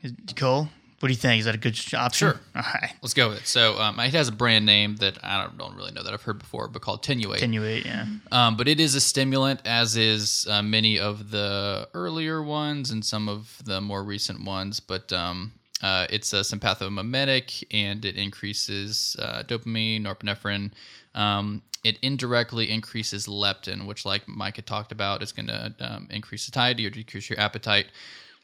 [0.03, 0.69] Is- Cole,
[1.01, 1.41] what do you think?
[1.41, 2.29] Is that a good sh- option?
[2.31, 2.41] Sure.
[2.55, 3.47] All right, Let's go with it.
[3.47, 6.23] So um, it has a brand name that I don't, don't really know that I've
[6.23, 7.39] heard before, but called Tenuate.
[7.41, 7.85] Tenuate.
[7.85, 8.07] Yeah.
[8.33, 13.05] Um, but it is a stimulant, as is uh, many of the earlier ones and
[13.05, 14.81] some of the more recent ones.
[14.81, 20.73] But um, uh, it's a sympathomimetic, and it increases uh, dopamine, norepinephrine.
[21.15, 26.09] Um, it indirectly increases leptin, which, like Mike had talked about, is going to um,
[26.11, 27.87] increase satiety or decrease your appetite.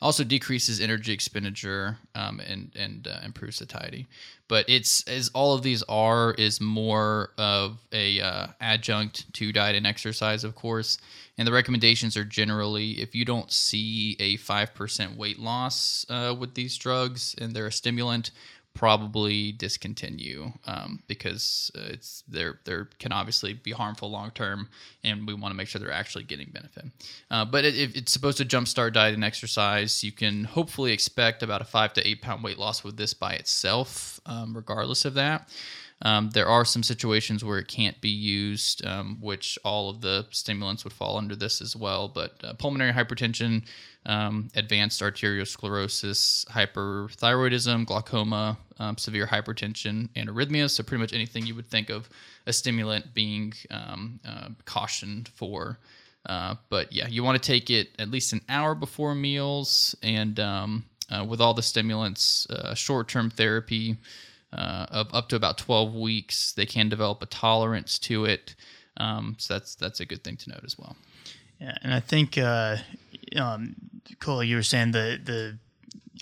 [0.02, 4.06] Also decreases energy expenditure um, and and uh, improves satiety.
[4.48, 9.76] But it's as all of these are is more of a uh, adjunct to diet
[9.76, 10.98] and exercise, of course.
[11.38, 16.34] And the recommendations are generally if you don't see a five percent weight loss uh,
[16.38, 18.32] with these drugs and they're a stimulant,
[18.74, 24.68] probably discontinue um, because uh, it's they're they can obviously be harmful long term,
[25.04, 26.84] and we want to make sure they're actually getting benefit.
[27.30, 30.02] Uh, but it, it- it's supposed to jumpstart diet and exercise.
[30.02, 33.32] You can hopefully expect about a five to eight pound weight loss with this by
[33.34, 35.48] itself, um, regardless of that.
[36.02, 40.26] Um, there are some situations where it can't be used, um, which all of the
[40.30, 42.08] stimulants would fall under this as well.
[42.08, 43.64] But uh, pulmonary hypertension,
[44.04, 50.70] um, advanced arteriosclerosis, hyperthyroidism, glaucoma, um, severe hypertension, and arrhythmias.
[50.70, 52.08] So, pretty much anything you would think of
[52.46, 55.78] a stimulant being um, uh, cautioned for.
[56.26, 60.38] Uh, but yeah, you want to take it at least an hour before meals, and
[60.40, 63.96] um, uh, with all the stimulants, uh, short-term therapy
[64.52, 68.54] uh, of up to about 12 weeks, they can develop a tolerance to it.
[68.98, 70.96] Um, so that's that's a good thing to note as well.
[71.60, 72.76] Yeah, and I think uh,
[73.36, 73.76] um,
[74.18, 75.58] Cole, you were saying the the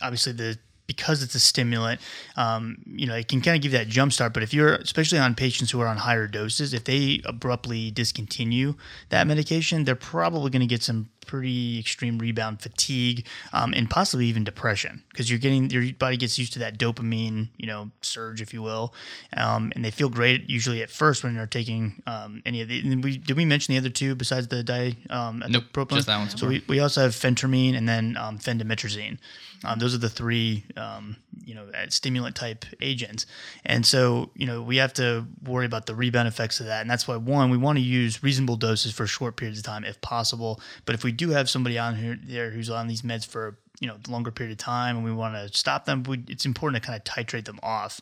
[0.02, 2.00] obviously the because it's a stimulant,
[2.36, 4.34] um, you know, it can kind of give that jump start.
[4.34, 8.74] But if you're, especially on patients who are on higher doses, if they abruptly discontinue
[9.10, 14.26] that medication, they're probably going to get some pretty extreme rebound fatigue um, and possibly
[14.26, 18.42] even depression because you're getting your body gets used to that dopamine, you know, surge,
[18.42, 18.92] if you will,
[19.36, 22.80] um, and they feel great usually at first when they're taking um, any of the.
[22.80, 26.18] And we did we mention the other two besides the di um, Nope, just that
[26.18, 29.18] one so we, we also have phentermine and then um, phendimetrazine.
[29.64, 33.26] Um, those are the three, um, you know, stimulant type agents.
[33.64, 36.80] And so, you know, we have to worry about the rebound effects of that.
[36.80, 39.84] And that's why, one, we want to use reasonable doses for short periods of time
[39.84, 40.60] if possible.
[40.86, 43.86] But if we do have somebody on here there who's on these meds for you
[43.86, 46.86] know longer period of time and we want to stop them we, it's important to
[46.86, 48.00] kind of titrate them off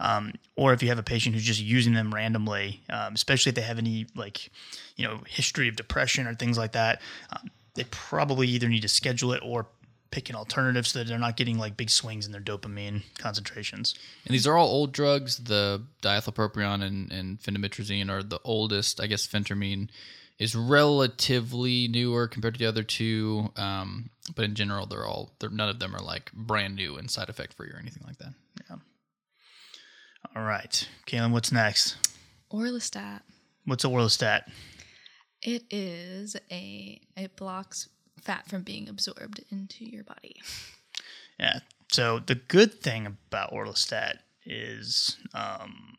[0.00, 3.56] um, or if you have a patient who's just using them randomly um, especially if
[3.56, 4.50] they have any like
[4.96, 7.00] you know history of depression or things like that
[7.30, 9.66] um, they probably either need to schedule it or
[10.10, 13.94] pick an alternative so that they're not getting like big swings in their dopamine concentrations
[14.26, 15.36] And these are all old drugs.
[15.36, 19.00] The diethylpropion and, and are the oldest.
[19.02, 19.90] I guess phentermine
[20.38, 23.50] is relatively newer compared to the other two.
[23.56, 27.10] Um, but in general, they're all they're, none of them are like brand new and
[27.10, 28.34] side effect free or anything like that.
[28.70, 28.76] Yeah.
[30.36, 31.96] All right Kaylin, what's next
[32.52, 33.20] Orlistat.
[33.64, 34.42] what's a orlistat
[35.42, 37.88] It is a it blocks
[38.20, 40.36] fat from being absorbed into your body.
[41.38, 41.60] Yeah.
[41.90, 45.96] So the good thing about orlistat is um,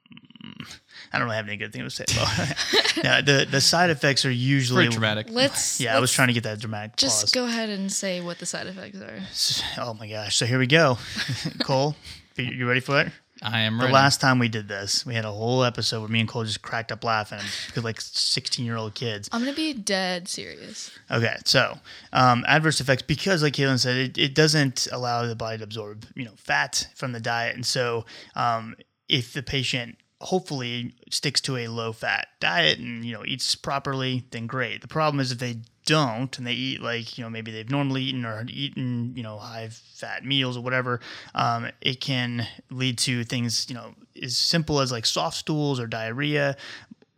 [1.13, 2.97] I don't really have any good thing to say about it.
[3.03, 5.27] yeah, the the side effects are usually Pretty dramatic.
[5.29, 7.31] Let's Yeah, I was trying to get that dramatic just pause.
[7.31, 9.83] go ahead and say what the side effects are.
[9.83, 10.35] Oh my gosh!
[10.37, 10.97] So here we go,
[11.63, 11.95] Cole.
[12.37, 13.11] You you ready for it?
[13.41, 13.93] I am The ready.
[13.93, 16.61] last time we did this, we had a whole episode where me and Cole just
[16.61, 19.29] cracked up laughing because like sixteen year old kids.
[19.31, 20.91] I'm gonna be dead serious.
[21.09, 21.77] Okay, so
[22.11, 26.05] um, adverse effects because, like Calynn said, it, it doesn't allow the body to absorb
[26.15, 28.75] you know fat from the diet, and so um,
[29.07, 34.25] if the patient hopefully sticks to a low fat diet and you know eats properly,
[34.31, 34.81] then great.
[34.81, 35.57] The problem is if they
[35.89, 39.37] don't and they eat like you know maybe they've normally eaten or eaten you know
[39.37, 40.99] high fat meals or whatever,
[41.35, 45.87] um, it can lead to things you know as simple as like soft stools or
[45.87, 46.55] diarrhea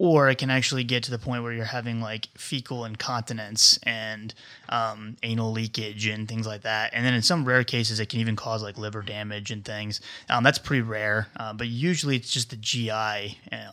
[0.02, 4.34] or it can actually get to the point where you're having like fecal incontinence and
[4.70, 6.92] um, anal leakage and things like that.
[6.96, 10.02] And then in some rare cases, it can even cause like liver damage and things.
[10.28, 13.72] Um, that's pretty rare, uh, but usually it's just the GI, uh,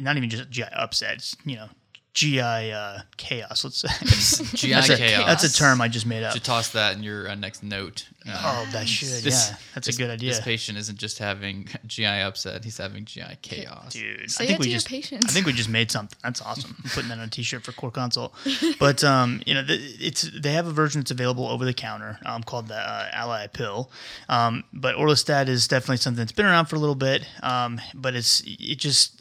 [0.00, 1.18] not even just GI upset.
[1.18, 1.68] It's, you know,
[2.14, 3.64] GI uh, chaos.
[3.64, 5.26] Let's say GI that's a, chaos.
[5.26, 6.34] That's a term I just made up.
[6.34, 8.06] Should toss that in your uh, next note.
[8.28, 9.08] Uh, Oh, that should.
[9.08, 10.28] this- yeah, that's this- a good idea.
[10.30, 13.94] This patient isn't just having GI upset; he's having GI chaos.
[13.94, 15.26] Dude, Say I think it we to just patients.
[15.26, 16.18] I think we just made something.
[16.22, 16.76] That's awesome.
[16.84, 18.34] I'm putting that on a T-shirt for Core Consult.
[18.78, 22.18] But um, you know, the, it's they have a version that's available over the counter
[22.26, 23.90] um, called the uh, alli pill.
[24.28, 27.26] Um, but Orlistat is definitely something that's been around for a little bit.
[27.42, 29.18] Um, but it's it just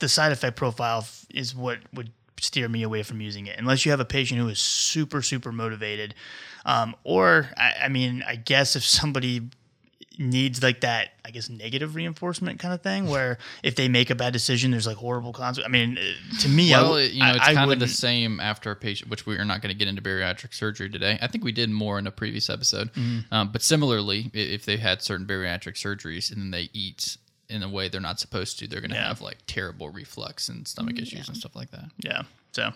[0.00, 3.90] the side effect profile is what would steer me away from using it unless you
[3.90, 6.14] have a patient who is super super motivated
[6.66, 9.48] um, or I, I mean i guess if somebody
[10.18, 14.14] needs like that i guess negative reinforcement kind of thing where if they make a
[14.14, 15.98] bad decision there's like horrible consequences i mean
[16.40, 18.70] to me I Well, it- you know, I- it's I kind of the same after
[18.70, 21.18] a patient, which we are not going to get into bariatric surgery today.
[21.22, 22.92] I think we did more in a previous episode.
[22.92, 23.32] Mm-hmm.
[23.34, 27.16] Um, but similarly, if they've had certain bariatric surgeries and then they eat
[27.50, 29.08] in a way they're not supposed to, they're going to Yeah.
[29.08, 31.90] have like terrible reflux and stomach mm, issues and stuff like that.
[31.98, 32.22] Yeah.
[32.52, 32.72] So,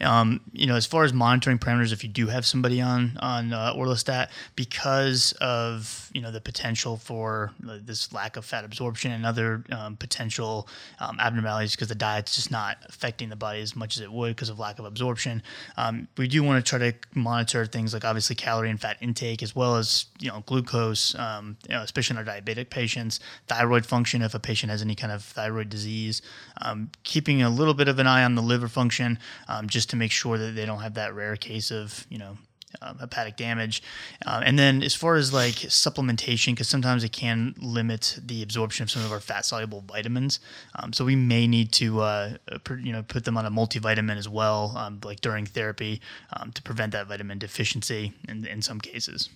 [0.00, 3.52] um, you know, as far as monitoring parameters, if you do have somebody on on
[3.52, 9.12] uh, Orlistat, because of you know the potential for uh, this lack of fat absorption
[9.12, 10.66] and other um, potential
[11.00, 14.34] um, abnormalities, because the diet's just not affecting the body as much as it would
[14.34, 15.42] because of lack of absorption,
[15.76, 19.42] um, we do want to try to monitor things like obviously calorie and fat intake,
[19.42, 23.84] as well as you know glucose, um, you know, especially in our diabetic patients, thyroid
[23.84, 26.22] function if a patient has any kind of thyroid disease,
[26.62, 29.17] um, keeping a little bit of an eye on the liver function
[29.48, 32.38] um, just to make sure that they don't have that rare case of you know
[32.82, 33.82] um, hepatic damage.
[34.26, 38.82] Um, and then as far as like supplementation, because sometimes it can limit the absorption
[38.82, 40.40] of some of our fat soluble vitamins.
[40.74, 42.36] Um, so we may need to uh,
[42.82, 46.00] you know put them on a multivitamin as well, um, like during therapy,
[46.32, 49.30] um, to prevent that vitamin deficiency in, in some cases.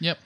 [0.00, 0.18] Yep.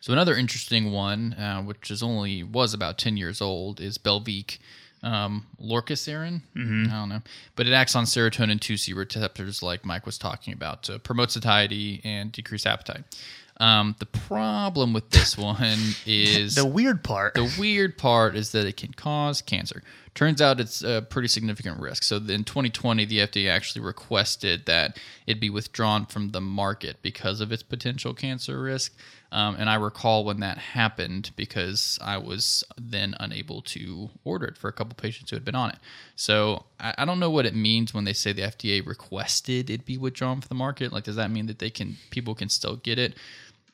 [0.00, 4.58] So another interesting one, uh, which is only was about ten years old, is Belviq,
[5.02, 6.42] um, lorcaserin.
[6.56, 6.86] Mm-hmm.
[6.90, 7.22] I don't know,
[7.56, 12.00] but it acts on serotonin 2C receptors, like Mike was talking about, to promote satiety
[12.04, 13.04] and decrease appetite.
[13.60, 17.34] Um, the problem with this one is The weird part.
[17.34, 19.82] the weird part is that it can cause cancer.
[20.14, 22.02] Turns out it's a pretty significant risk.
[22.02, 27.40] So in 2020, the FDA actually requested that it be withdrawn from the market because
[27.40, 28.96] of its potential cancer risk.
[29.30, 34.56] Um, and I recall when that happened because I was then unable to order it
[34.56, 35.76] for a couple patients who had been on it.
[36.16, 39.84] So I, I don't know what it means when they say the FDA requested it
[39.84, 40.92] be withdrawn from the market.
[40.92, 43.14] Like, does that mean that they can people can still get it?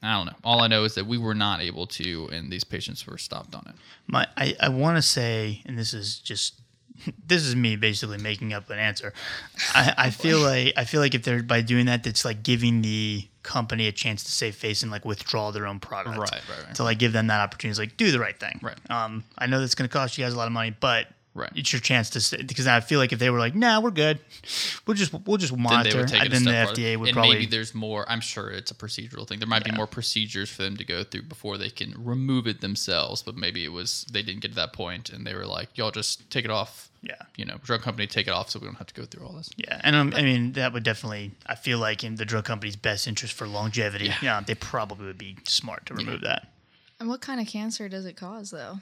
[0.03, 0.37] I don't know.
[0.45, 3.55] All I know is that we were not able to, and these patients were stopped
[3.55, 3.75] on it.
[4.07, 6.61] My, I, I want to say, and this is just,
[7.27, 9.15] this is me basically making up an answer.
[9.75, 12.83] I, I feel like I feel like if they're by doing that, that's like giving
[12.83, 16.19] the company a chance to save face and like withdraw their own product.
[16.19, 16.75] Right, right, right.
[16.75, 18.59] To like give them that opportunity, to, like do the right thing.
[18.61, 18.91] Right.
[18.91, 21.51] Um, I know that's going to cost you guys a lot of money, but Right.
[21.57, 23.91] it's your chance to say, because I feel like if they were like, nah, we're
[23.91, 24.21] good,
[24.87, 26.93] we'll just we'll just then monitor, they would take it and then the step FDA
[26.93, 26.99] farther.
[27.01, 28.09] would and probably maybe there's more.
[28.09, 29.41] I'm sure it's a procedural thing.
[29.41, 32.61] There might be more procedures for them to go through before they can remove it
[32.61, 33.23] themselves.
[33.23, 35.91] But maybe it was they didn't get to that point, and they were like, "Y'all
[35.91, 37.15] just take it off." Yeah.
[37.37, 39.33] You know, drug company take it off, so we don't have to go through all
[39.33, 39.51] this.
[39.57, 41.33] Yeah, and um, I mean that would definitely.
[41.47, 45.19] I feel like in the drug company's best interest for longevity, yeah, they probably would
[45.19, 46.49] be smart to remove that.
[47.01, 48.79] And what kind of cancer does it cause, though?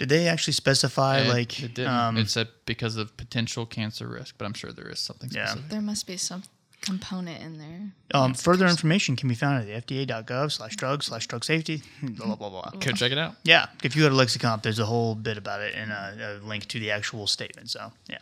[0.00, 1.60] Did they actually specify It- like?
[1.62, 1.92] it didn't.
[1.92, 5.46] um, it said because of potential cancer risk, but I'm sure there is something Yeah.
[5.46, 5.70] specific.
[5.70, 6.42] There must be some
[6.80, 7.92] component in there.
[8.18, 11.82] um, further information can be found at the FDA.gov slash drug slash drug safety.
[12.02, 12.70] Blah blah blah.
[12.70, 12.80] blah.
[12.80, 13.34] Go check it out.
[13.44, 16.46] Yeah, if you go to Lexicomp, there's a whole bit about it and a, a
[16.46, 17.68] link to the actual statement.
[17.70, 18.18] So yeah.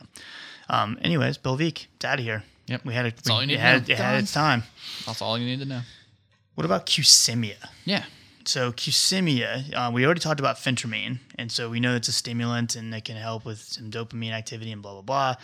[0.69, 2.43] Um, anyways, Belviq, it's out of here.
[2.67, 2.85] Yep.
[2.85, 3.17] we had it.
[3.17, 3.93] That's all you need It to had, know.
[3.95, 4.64] it had its time.
[5.07, 5.83] That's all you need to know.
[6.57, 7.55] What about Qsimia?
[7.87, 8.05] Yeah.
[8.48, 12.76] So Qsimia, uh, we already talked about phentermine, and so we know it's a stimulant
[12.76, 15.34] and it can help with some dopamine activity and blah blah blah.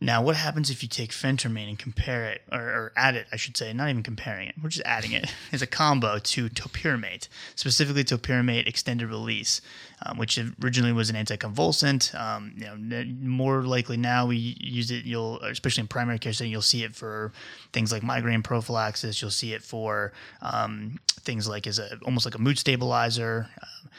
[0.00, 3.36] Now, what happens if you take phentermine and compare it, or, or add it, I
[3.36, 7.28] should say, not even comparing it, we're just adding it as a combo to topiramate,
[7.56, 9.60] specifically topiramate extended release,
[10.06, 12.14] um, which originally was an anticonvulsant.
[12.14, 16.52] Um, you know, more likely now we use it, you'll, especially in primary care setting,
[16.52, 17.32] you'll see it for
[17.72, 19.20] things like migraine prophylaxis.
[19.20, 23.48] You'll see it for um, things like as a almost like a mood stabilizer.
[23.60, 23.90] Um,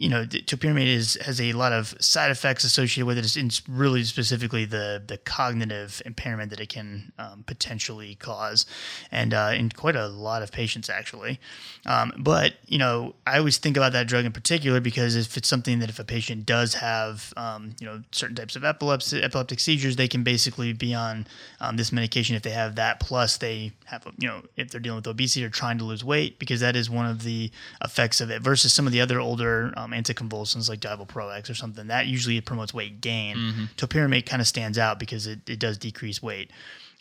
[0.00, 3.36] you know, topiramate is has a lot of side effects associated with it.
[3.36, 8.66] It's, really specifically the the cognitive impairment that it can um, potentially cause,
[9.10, 11.40] and uh, in quite a lot of patients actually.
[11.86, 15.48] Um, but you know, I always think about that drug in particular because if it's
[15.48, 19.60] something that if a patient does have, um, you know, certain types of epilepsy, epileptic
[19.60, 21.26] seizures, they can basically be on
[21.60, 23.00] um, this medication if they have that.
[23.00, 26.38] Plus, they have, you know, if they're dealing with obesity or trying to lose weight,
[26.38, 27.50] because that is one of the
[27.82, 28.42] effects of it.
[28.42, 32.72] Versus some of the other older um, anticonvulsants like Divalproex or something, that usually promotes
[32.74, 33.36] weight gain.
[33.76, 36.50] Topiramate kind of stands out because it, it does decrease weight.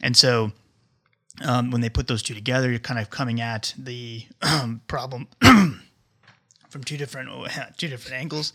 [0.01, 0.51] And so
[1.43, 5.27] um, when they put those two together, you're kind of coming at the um, problem
[5.41, 7.29] from two different
[7.77, 8.53] two different angles.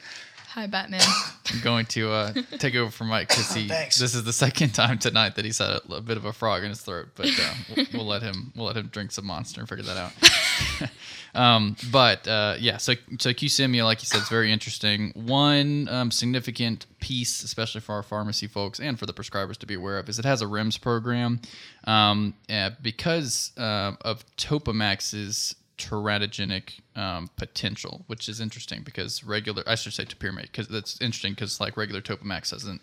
[0.55, 1.01] Hi, Batman.
[1.51, 3.69] I'm going to uh, take over for Mike because he.
[3.69, 3.99] Thanks.
[3.99, 6.63] This is the second time tonight that he's had a, a bit of a frog
[6.63, 8.53] in his throat, but uh, we'll, we'll let him.
[8.55, 10.91] We'll let him drink some monster and figure that out.
[11.35, 15.13] um, but uh, yeah, so so Qsimia, like you said, is very interesting.
[15.15, 19.73] One um, significant piece, especially for our pharmacy folks and for the prescribers to be
[19.73, 21.41] aware of, is it has a REMS program
[21.85, 29.75] um, uh, because uh, of Topamax's teratogenic um, potential, which is interesting because regular, I
[29.75, 32.83] should say topiramate, because that's interesting because like regular Topamax doesn't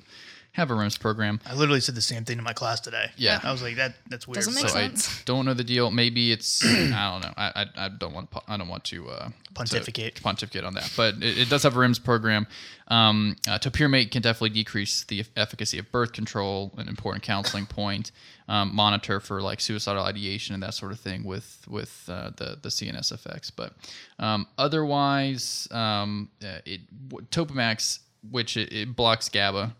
[0.53, 1.39] have a REMS program.
[1.45, 3.11] I literally said the same thing to my class today.
[3.17, 3.39] Yeah.
[3.43, 4.35] I was like, that that's weird.
[4.35, 5.19] Doesn't make So sense.
[5.19, 5.91] I don't know the deal.
[5.91, 7.33] Maybe it's I don't know.
[7.37, 10.15] I, I, I don't want I don't want to uh, Pontificate.
[10.15, 12.47] to pontificate on that, but it, it does have a REMS program.
[12.87, 18.11] Um, uh, topiramate can definitely decrease the efficacy of birth control, an important counseling point.
[18.47, 22.57] Um, monitor for like suicidal ideation and that sort of thing with with uh, the
[22.59, 23.73] the CNS effects, but
[24.17, 26.81] um, otherwise, um, uh, it
[27.29, 29.75] Topamax, which it, it blocks GABA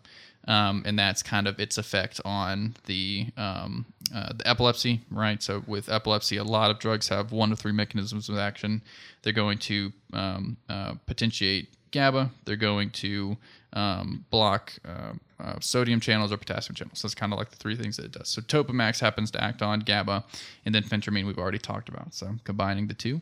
[0.50, 5.40] um, and that's kind of its effect on the um, uh, the epilepsy, right?
[5.40, 8.82] So with epilepsy, a lot of drugs have one to three mechanisms of action.
[9.22, 12.32] They're going to um, uh, potentiate GABA.
[12.44, 13.36] They're going to
[13.74, 16.98] um, block uh, uh, sodium channels or potassium channels.
[16.98, 18.28] So that's kind of like the three things that it does.
[18.28, 20.24] So Topamax happens to act on GABA,
[20.66, 22.12] and then phentermine we've already talked about.
[22.12, 23.20] So combining the two,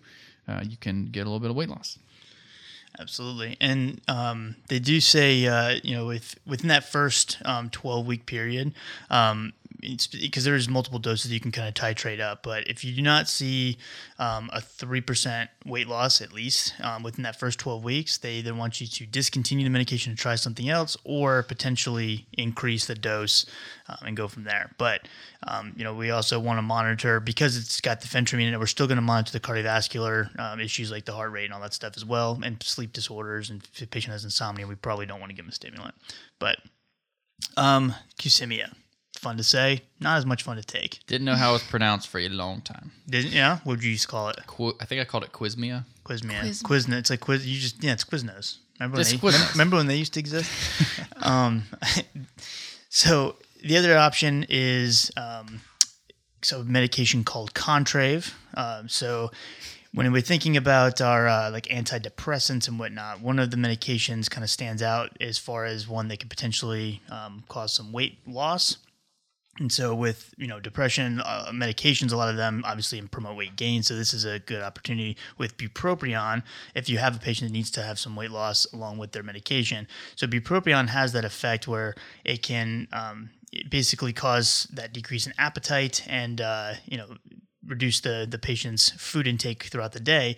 [0.49, 1.99] uh, you can get a little bit of weight loss.
[3.01, 8.07] Absolutely, and um, they do say uh, you know with within that first um, twelve
[8.07, 8.73] week period,
[9.11, 12.43] um, because there's multiple doses you can kind of titrate up.
[12.43, 13.79] But if you do not see
[14.19, 18.35] um, a three percent weight loss at least um, within that first twelve weeks, they
[18.35, 22.95] either want you to discontinue the medication and try something else, or potentially increase the
[22.95, 23.47] dose
[23.89, 24.73] um, and go from there.
[24.79, 25.09] But
[25.47, 28.61] um, you know we also want to monitor because it's got the phentermine in it.
[28.61, 31.61] We're still going to monitor the cardiovascular um, issues like the heart rate and all
[31.61, 33.51] that stuff as well, and sleep disorders.
[33.51, 35.95] And if a patient has insomnia, we probably don't want to give them a stimulant.
[36.39, 36.59] But
[37.57, 38.75] um, Qsimia,
[39.19, 41.01] fun to say, not as much fun to take.
[41.07, 42.93] Didn't know how it was pronounced for a long time.
[43.09, 43.57] Didn't yeah?
[43.65, 44.39] What would you used to call it?
[44.47, 45.85] Qu- I think I called it Quizmia.
[46.05, 46.41] Quizmia.
[46.41, 46.95] Quiz- Quizno.
[46.99, 47.47] It's like quiz.
[47.47, 48.59] You just yeah, it's Quiznos.
[48.79, 49.53] Remember when, It's they, Quiznos.
[49.53, 50.51] remember when they used to exist?
[51.23, 51.65] um,
[52.89, 55.61] so the other option is um,
[56.43, 58.33] so medication called Contrave.
[58.55, 59.31] Um, so
[59.93, 64.45] when we're thinking about our uh, like antidepressants and whatnot, one of the medications kind
[64.45, 68.77] of stands out as far as one that could potentially um, cause some weight loss.
[69.59, 73.57] And so, with you know depression uh, medications, a lot of them obviously promote weight
[73.57, 73.83] gain.
[73.83, 76.43] So this is a good opportunity with bupropion
[76.75, 79.23] if you have a patient that needs to have some weight loss along with their
[79.23, 79.89] medication.
[80.15, 81.95] So bupropion has that effect where
[82.25, 83.31] it can um,
[83.69, 87.17] basically cause that decrease in appetite and uh, you know
[87.67, 90.37] reduce the the patient's food intake throughout the day.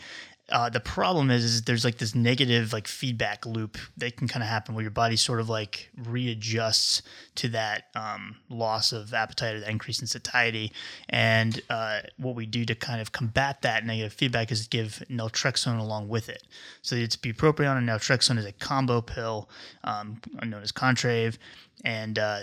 [0.50, 4.42] Uh, the problem is, is there's like this negative like feedback loop that can kind
[4.42, 7.02] of happen where your body sort of like readjusts
[7.36, 10.72] to that um, loss of appetite or the increase in satiety.
[11.08, 15.78] And uh, what we do to kind of combat that negative feedback is give naltrexone
[15.78, 16.42] along with it.
[16.82, 19.48] So it's bupropion and naltrexone is a combo pill
[19.84, 21.38] um, known as Contrave,
[21.84, 22.40] and uh,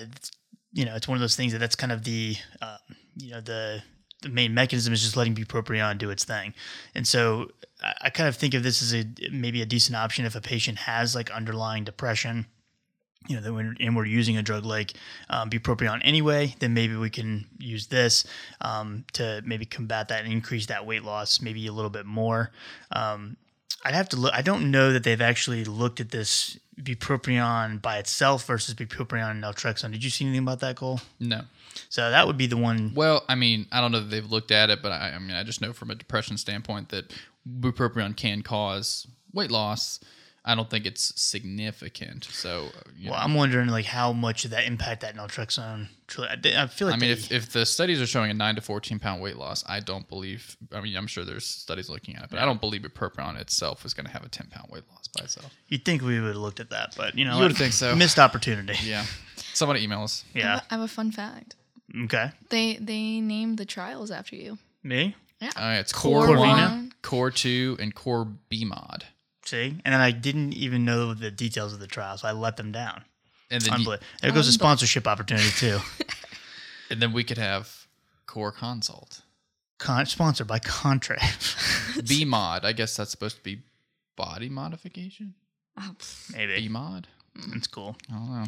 [0.73, 2.77] you know it's one of those things that that's kind of the uh,
[3.17, 3.81] you know the
[4.21, 6.53] the main mechanism is just letting bupropion do its thing.
[6.95, 10.35] And so I, kind of think of this as a maybe a decent option if
[10.35, 12.47] a patient has like underlying depression.
[13.27, 14.93] You know, that when, and we're using a drug like
[15.29, 18.25] um, bupropion anyway, then maybe we can use this
[18.61, 22.51] um, to maybe combat that and increase that weight loss maybe a little bit more.
[22.91, 23.35] Um,
[23.83, 24.33] I'd have to look.
[24.33, 29.43] I don't know that they've actually looked at this bupropion by itself versus bupropion and
[29.43, 29.91] naltrexone.
[29.91, 31.01] Did you see anything about that, Cole?
[31.19, 31.41] No.
[31.89, 32.93] So that would be the one.
[32.95, 35.35] Well, I mean, I don't know that they've looked at it, but I, I mean,
[35.35, 37.13] I just know from a depression standpoint that
[37.59, 39.99] bupropion can cause weight loss.
[40.45, 42.23] I don't think it's significant.
[42.23, 45.87] So, you Well, know, I'm wondering like how much of that impact that naltrexone.
[46.07, 48.33] Truly, I, I feel like I mean, they- if, if the studies are showing a
[48.33, 50.55] nine to fourteen pound weight loss, I don't believe.
[50.71, 53.83] I mean, I'm sure there's studies looking at it, but I don't believe bupropion itself
[53.85, 55.53] is going to have a ten pound weight loss by itself.
[55.67, 57.57] you'd think we would have looked at that, but you know, You would what?
[57.57, 57.93] think so.
[57.95, 58.77] Missed opportunity.
[58.87, 59.05] Yeah.
[59.53, 60.23] Somebody email us.
[60.33, 60.47] I Yeah.
[60.55, 61.55] have, I have a fun fact.
[62.03, 62.31] Okay.
[62.49, 64.59] They they named the trials after you.
[64.83, 65.13] Me.
[65.41, 66.93] All right, it's core Core one, one.
[67.01, 69.05] core two, and core B mod.
[69.45, 72.57] See, and then I didn't even know the details of the trial, so I let
[72.57, 73.03] them down.
[73.49, 75.79] And then, you- There goes a sponsorship opportunity too.
[76.89, 77.87] and then we could have
[78.25, 79.21] core consult.
[79.77, 82.03] Con- sponsored by Contrave.
[82.07, 82.65] B mod.
[82.65, 83.61] I guess that's supposed to be
[84.15, 85.35] body modification.
[85.79, 87.07] Oh, pff, maybe B mod.
[87.53, 87.95] it's cool.
[88.11, 88.45] I don't know.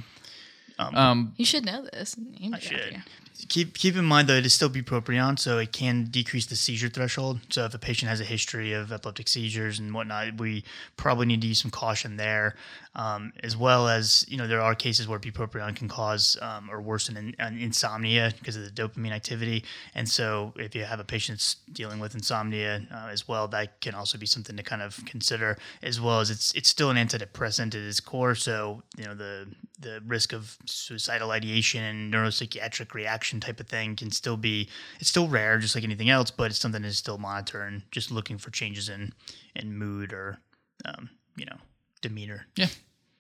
[0.80, 2.16] Um, Um, you should know this.
[2.18, 3.02] You I should.
[3.48, 6.90] Keep keep in mind though, it is still bupropion, so it can decrease the seizure
[6.90, 7.40] threshold.
[7.50, 10.66] So if a patient has a history of epileptic seizures and whatnot, we
[10.98, 12.56] probably need to use some caution there,
[12.96, 16.82] um, as well as you know there are cases where bupropion can cause um, or
[16.82, 19.64] worsen insomnia because of the dopamine activity.
[19.96, 23.96] And so if you have a patient dealing with insomnia uh, as well, that can
[23.96, 25.58] also be something to kind of consider.
[25.82, 29.48] As well as it's it's still an antidepressant at its core, so you know the
[29.80, 34.70] the risk of suicidal ideation and neuropsychiatric reaction type of thing can still be
[35.02, 38.12] it's still rare just like anything else but it's something to still monitor and just
[38.12, 39.12] looking for changes in
[39.56, 40.38] in mood or
[40.86, 41.58] um, you know
[42.02, 42.68] demeanor Yeah,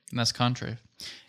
[0.09, 0.77] and that's Contrave.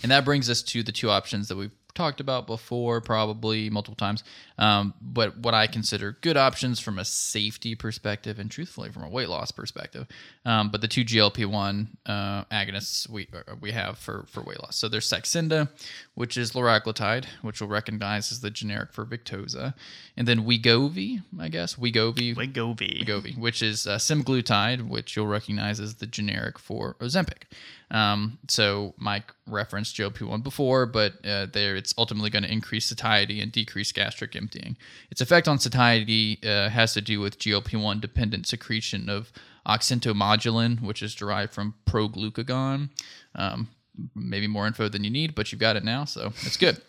[0.03, 3.97] And that brings us to the two options that we've talked about before, probably multiple
[3.97, 4.25] times.
[4.59, 9.09] Um, but what I consider good options from a safety perspective and truthfully from a
[9.09, 10.07] weight loss perspective.
[10.45, 14.61] Um, but the two GLP one uh, agonists we uh, we have for for weight
[14.61, 14.77] loss.
[14.77, 15.69] So there's Saxenda,
[16.15, 19.75] which is liraglutide, which we'll recognize as the generic for Victoza,
[20.17, 22.35] and then Wegovy, I guess Wegovy.
[22.35, 23.05] Wegovy.
[23.05, 27.45] Wegovy, which is uh, semaglutide, which you'll recognize as the generic for Ozempic.
[27.91, 33.41] Um, so Mike referenced GLP-1 before, but uh, there it's ultimately going to increase satiety
[33.41, 34.77] and decrease gastric emptying.
[35.11, 39.33] Its effect on satiety uh, has to do with GLP-1 dependent secretion of
[39.67, 42.91] oxyntomodulin, which is derived from proglucagon.
[43.35, 43.69] Um,
[44.15, 46.81] maybe more info than you need, but you've got it now, so it's good.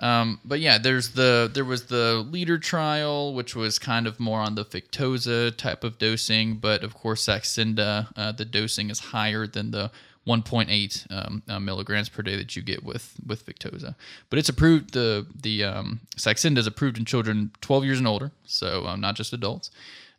[0.00, 4.40] Um, but yeah, there's the there was the leader trial, which was kind of more
[4.40, 9.46] on the Victoza type of dosing, but of course Saxenda, uh, the dosing is higher
[9.46, 9.90] than the
[10.28, 13.94] 1.8 um, uh, milligrams per day that you get with with Victoza.
[14.28, 14.92] But it's approved.
[14.92, 19.16] The the um, Saxenda is approved in children 12 years and older, so um, not
[19.16, 19.70] just adults.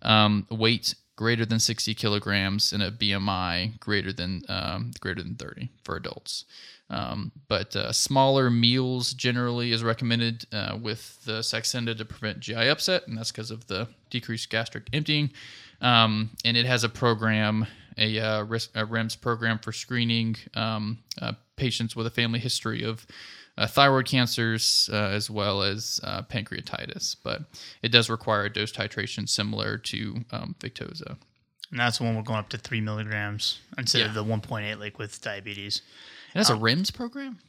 [0.01, 5.69] Um, weight greater than 60 kilograms and a BMI greater than um, greater than 30
[5.83, 6.45] for adults.
[6.89, 12.67] Um, but uh, smaller meals generally is recommended uh, with the Saxenda to prevent GI
[12.67, 15.29] upset, and that's because of the decreased gastric emptying.
[15.81, 17.67] And it has a program,
[17.99, 22.81] a, uh, risk, a REMS program for screening um, uh, patients with a family history
[22.83, 23.05] of
[23.57, 27.15] uh, thyroid cancers uh, as well as uh, pancreatitis.
[27.23, 27.41] But
[27.83, 31.17] it does require a dose titration similar to um, Victoza.
[31.71, 35.21] and that's when we're going up to three milligrams instead of the 1.8 like with
[35.21, 35.81] diabetes
[36.33, 37.39] It has a REMS program.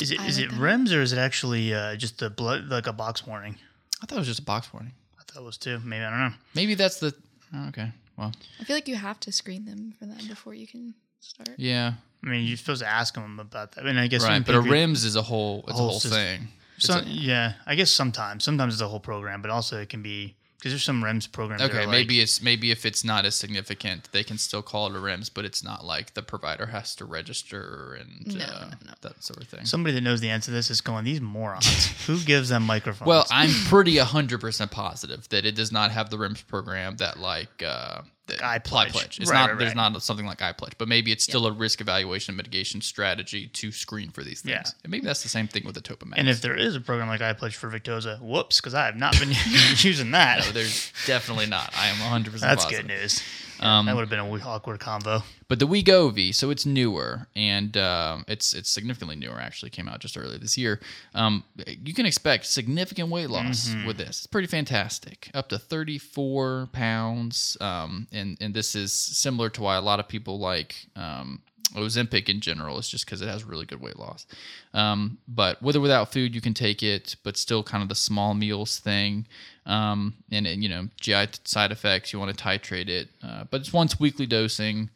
[0.00, 0.60] is it I is it that.
[0.60, 3.56] rems or is it actually uh, just a blood like a box warning
[4.02, 4.92] I thought it was just a box warning.
[5.18, 7.14] i thought it was too maybe i don't know Maybe that's the.
[7.54, 7.90] oh, okay.
[8.18, 11.50] Well, I feel like you have to screen them for that before you can start.
[11.56, 11.92] yeah.
[12.24, 14.44] i mean you're supposed to ask them about that I mean, i guess Right.
[14.44, 15.64] But a REMS is a whole.
[15.68, 16.48] It's a whole whole thing.
[16.76, 18.42] It's So, a- yeah, I guess sometimes.
[18.44, 21.62] Sometimes it's a whole program, but also it can be because there's some REMS programs.
[21.62, 24.86] Okay, are maybe like, it's maybe if it's not as significant, they can still call
[24.88, 28.60] it a REMS, but it's not like the provider has to register and No, uh,
[28.64, 28.92] no, no.
[29.02, 29.64] that sort of thing.
[29.64, 31.04] somebody that knows the answer to this is going.
[31.04, 31.86] these morons.
[32.06, 33.06] Who gives them microphones?
[33.06, 37.18] well, I'm pretty hundred percent positive that it does not have the REMS program that
[37.18, 39.18] like uh, that pledge.
[39.20, 39.92] It's Right, not right, there's right.
[39.92, 43.72] not something like iPLEDGE, but maybe it's still a risk evaluation and mitigation strategy to
[43.72, 44.52] screen for these things.
[44.66, 44.70] Yeah.
[44.84, 46.14] And maybe that's the same thing with the Topamax.
[46.16, 49.18] and if there is a program like iPLEDGE for Victoza, whoops, because I have not
[49.18, 49.30] been
[49.78, 50.40] using that.
[50.44, 51.72] no, there's definitely not.
[51.76, 52.86] I am 100 percent That's positive.
[52.88, 53.22] good news.
[53.60, 55.22] Um, that would have been a awkward convo.
[55.48, 59.40] But the Wegovy, so it's newer and um, it's it's significantly newer.
[59.40, 60.80] Actually, came out just earlier this year.
[61.14, 64.18] Um, you can expect significant weight loss with this.
[64.18, 67.56] It's pretty fantastic, up to 34 pounds.
[67.60, 71.40] Um, and and this is similar to why a lot of people like um,
[71.74, 72.78] Ozempic in general.
[72.78, 74.26] It's just because it has really good weight loss.
[74.74, 77.94] Um, but with or without food, you can take it, but still kind of the
[77.94, 79.26] small meals thing.
[79.66, 83.08] Um, and, and you know, GI side effects, you want to titrate it.
[83.22, 84.90] Uh, but it's once weekly dosing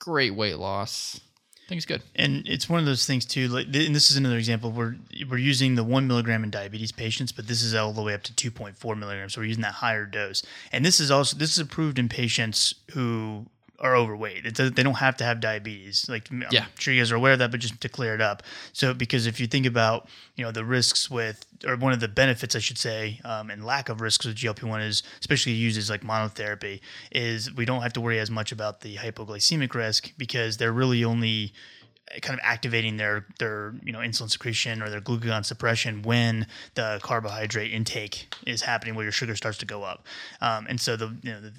[0.00, 1.20] great weight loss.
[1.54, 2.02] I think it's good.
[2.16, 3.46] And it's one of those things too.
[3.46, 4.72] Like, and this is another example.
[4.72, 4.96] We're
[5.28, 8.24] we're using the one milligram in diabetes patients, but this is all the way up
[8.24, 9.34] to two point four milligrams.
[9.34, 10.42] So we're using that higher dose.
[10.72, 13.46] And this is also this is approved in patients who
[13.80, 14.44] are overweight.
[14.44, 16.06] It does, they don't have to have diabetes.
[16.08, 16.66] Like I'm Yeah.
[16.78, 18.42] sure you guys are aware of that, but just to clear it up.
[18.72, 22.08] So because if you think about you know the risks with or one of the
[22.08, 25.78] benefits I should say, um, and lack of risks with GLP one is especially used
[25.78, 30.12] as like monotherapy is we don't have to worry as much about the hypoglycemic risk
[30.18, 31.52] because they're really only
[32.22, 36.98] kind of activating their their you know insulin secretion or their glucagon suppression when the
[37.02, 40.04] carbohydrate intake is happening where your sugar starts to go up
[40.40, 41.52] um, and so the you know the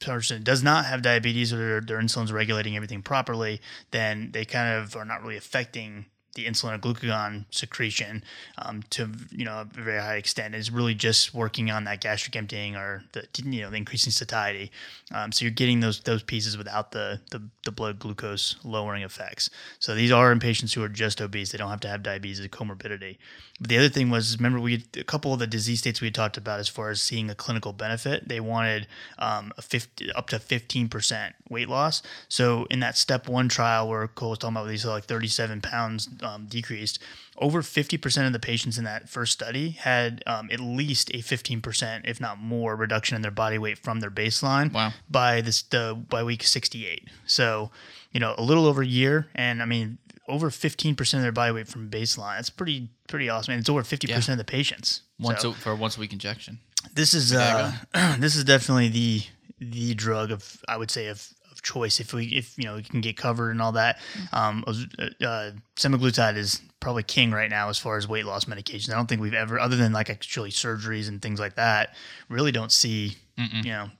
[0.00, 3.60] person does not have diabetes or their, their insulin's regulating everything properly
[3.90, 6.06] then they kind of are not really affecting
[6.36, 8.22] the insulin or glucagon secretion
[8.58, 10.54] um, to you know a very high extent.
[10.54, 14.70] is really just working on that gastric emptying or the you know the increasing satiety.
[15.12, 19.50] Um, so you're getting those those pieces without the, the the blood glucose lowering effects.
[19.78, 21.52] So these are in patients who are just obese.
[21.52, 23.16] They don't have to have diabetes as a comorbidity.
[23.58, 26.36] But the other thing was, remember we a couple of the disease states we talked
[26.36, 28.28] about as far as seeing a clinical benefit.
[28.28, 28.86] They wanted
[29.18, 32.02] um, a 50, up to fifteen percent weight loss.
[32.28, 35.60] So in that step one trial where Cole was talking about these like thirty seven
[35.60, 36.98] pounds um, decreased,
[37.38, 42.00] over 50% of the patients in that first study had um, at least a 15%,
[42.04, 44.92] if not more, reduction in their body weight from their baseline Wow.
[45.10, 47.08] by this the by week 68.
[47.26, 47.70] So,
[48.12, 49.98] you know, a little over a year, and I mean,
[50.28, 52.36] over 15% of their body weight from baseline.
[52.38, 53.52] That's pretty pretty awesome.
[53.52, 55.02] And it's over 50% of the patients.
[55.20, 56.58] Once So a, for a once a week injection.
[56.94, 57.72] this is uh,
[58.18, 59.22] this is definitely the
[59.60, 61.28] the drug of I would say of
[61.66, 63.98] choice if we if you know we can get covered and all that.
[64.32, 68.92] Um, uh, semaglutide is probably king right now as far as weight loss medications.
[68.92, 71.94] I don't think we've ever, other than like actually surgeries and things like that,
[72.28, 73.90] really don't see you know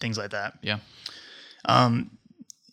[0.00, 0.54] things like that.
[0.62, 0.78] Yeah.
[1.64, 2.10] Um,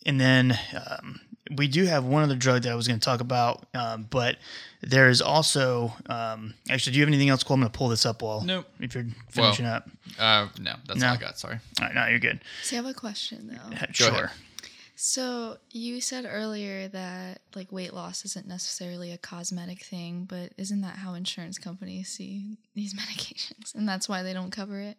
[0.06, 1.20] And then um,
[1.56, 4.36] we do have one other drug that I was going to talk about, um, but
[4.82, 6.92] there is also um, actually.
[6.92, 7.42] Do you have anything else?
[7.42, 7.54] Cool.
[7.54, 8.66] I'm going to pull this up while Nope.
[8.80, 9.88] if you're finishing Well, up.
[10.18, 11.08] Uh, no, that's No.
[11.08, 11.38] all I got.
[11.38, 11.58] Sorry.
[11.80, 12.40] All right, no, you're good.
[12.62, 13.76] So I have a question though.
[13.92, 14.08] sure.
[14.10, 14.30] ahead.
[14.98, 20.80] So you said earlier that like weight loss isn't necessarily a cosmetic thing, but isn't
[20.80, 24.96] that how insurance companies see these medications, and that's why they don't cover it?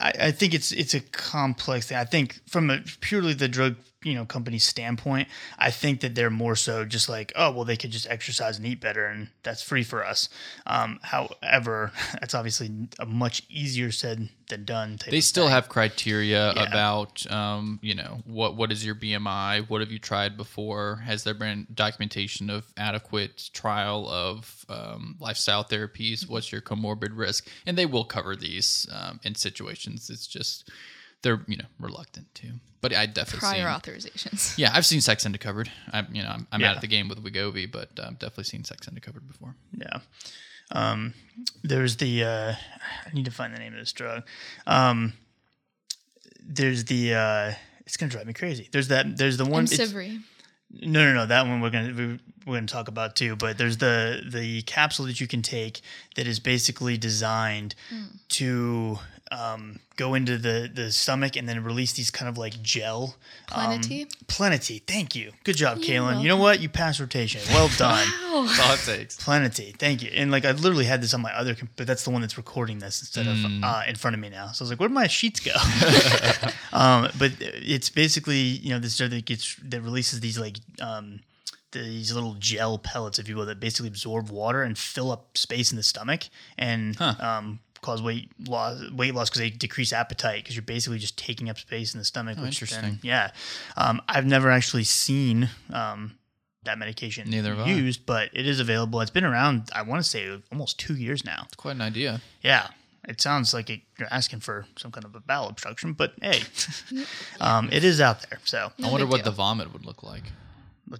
[0.00, 1.98] I, I think it's it's a complex thing.
[1.98, 5.28] I think from a purely the drug you know company standpoint,
[5.58, 8.66] I think that they're more so just like, oh well, they could just exercise and
[8.66, 10.28] eat better, and that's free for us.
[10.66, 14.98] Um, however, that's obviously a much easier said than done.
[14.98, 15.52] type They still thing.
[15.52, 16.62] have criteria Yeah.
[16.64, 19.68] about, um, you know, what what is your BMI?
[19.68, 20.96] What have you tried before?
[21.04, 26.28] Has there been documentation of adequate trial of um, lifestyle therapies?
[26.28, 27.48] What's your comorbid risk?
[27.66, 30.10] And they will cover these um, in situations.
[30.10, 30.68] It's just
[31.22, 32.46] they're you know reluctant to.
[32.82, 34.54] But I definitely Prior seen, authorizations.
[34.58, 35.70] yeah, I've seen Sex Covered.
[35.92, 36.70] I'm you know I'm, I'm Yeah.
[36.70, 39.54] out of the game with Wegovy, but I've definitely seen Sex Covered before.
[39.76, 39.98] Yeah.
[40.72, 41.14] Um,
[41.62, 42.52] there's the uh,
[43.06, 44.22] I need to find the name of this drug.
[44.66, 45.12] Um,
[46.42, 47.52] there's the uh,
[47.86, 48.68] it's gonna drive me crazy.
[48.72, 49.16] There's that.
[49.16, 49.64] There's the one.
[49.64, 50.22] it's- Imcivree.
[50.72, 51.26] No, no, no.
[51.26, 53.36] That one we're gonna we- we're gonna talk about too.
[53.36, 55.80] But there's the the capsule that you can take
[56.14, 57.74] that is basically designed
[58.30, 58.98] to
[59.30, 63.16] um, go into the the stomach and then release these kind of like gel.
[63.52, 64.06] um, Plenity?
[64.26, 64.82] Plenity.
[64.86, 65.32] Thank you.
[65.44, 66.20] Good job, You're Calynn.
[66.22, 66.60] You know what?
[66.60, 67.40] You passed rotation.
[67.50, 68.08] Well done.
[68.46, 69.16] That's all it takes.
[69.22, 69.72] Plenty.
[69.78, 70.10] Thank you.
[70.14, 72.36] And like I literally had this on my other, comp- but that's the one that's
[72.36, 74.48] recording this instead of uh, in front of me now.
[74.52, 75.52] So I was like, where would my sheets go?
[76.72, 81.20] um, but it's basically you know this drug that gets that releases these like um,
[81.72, 85.70] these little gel pellets, if you will, that basically absorb water and fill up space
[85.70, 86.24] in the stomach
[86.58, 88.80] and um, cause weight loss.
[88.92, 92.04] Weight loss because they decrease appetite because you're basically just taking up space in the
[92.04, 92.36] stomach.
[92.38, 92.82] which interesting.
[92.82, 93.30] Then, yeah,
[93.76, 95.48] um, I've never actually seen.
[95.72, 96.16] Um,
[96.64, 97.70] that medication Neither have I.
[97.70, 99.00] used, but it is available.
[99.00, 101.44] It's been around, I want to say, almost two years now.
[101.46, 102.20] It's quite an idea.
[102.42, 102.66] Yeah.
[103.08, 106.42] It sounds like it, you're asking for some kind of a bowel obstruction, but hey,
[107.40, 108.40] um, it is out there.
[108.44, 109.24] So No I wonder what deal.
[109.24, 110.24] the vomit would look like.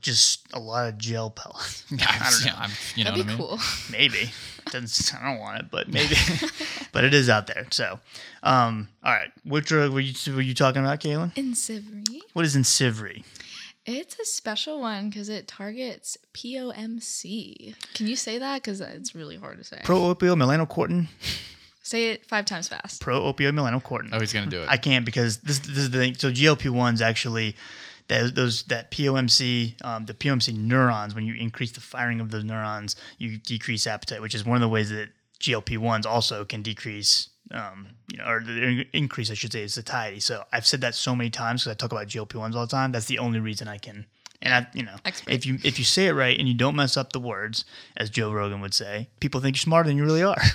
[0.01, 1.85] Just a lot of gel pellets.
[1.91, 2.47] Yeah, I don't know.
[2.47, 3.49] yeah, I'm, you know That'd what be I mean?
[3.49, 3.59] cool.
[3.91, 4.31] maybe.
[4.71, 6.15] Doesn't, I don't want it, but maybe.
[6.93, 7.67] but it is out there.
[7.71, 7.99] So,
[8.45, 9.33] um, all right.
[9.43, 11.35] What drug were you, were you talking about, Calynn?
[11.35, 12.21] Imcivree.
[12.35, 13.25] What is Imcivree?
[13.87, 17.75] It's a special one because it targets POMC.
[17.95, 18.63] Can you say that?
[18.63, 19.81] Because it's really hard to say.
[19.85, 21.09] Pro opioid melanocortin.
[21.83, 23.01] say it five times fast.
[23.01, 24.11] Pro opioid melanocortin.
[24.13, 24.69] Oh, he's gonna do it.
[24.69, 26.15] I can't because this, this is the thing.
[26.15, 27.57] So GLP ones actually,
[28.11, 31.15] that those that POMC, um, the POMC neurons.
[31.15, 34.61] When you increase the firing of those neurons, you decrease appetite, which is one of
[34.61, 35.09] the ways that
[35.41, 40.21] GLP ones also can decrease, um, you know, or the increase, I should say, satiety.
[40.21, 42.71] So I've said that so many times because I talk about GLP ones all the
[42.71, 42.93] time.
[42.93, 44.05] That's the only reason I can.
[44.43, 45.33] And I, you know, Expert.
[45.33, 47.65] if you if you say it right and you don't mess up the words,
[47.97, 50.41] as Joe Rogan would say, people think you're smarter than you really are.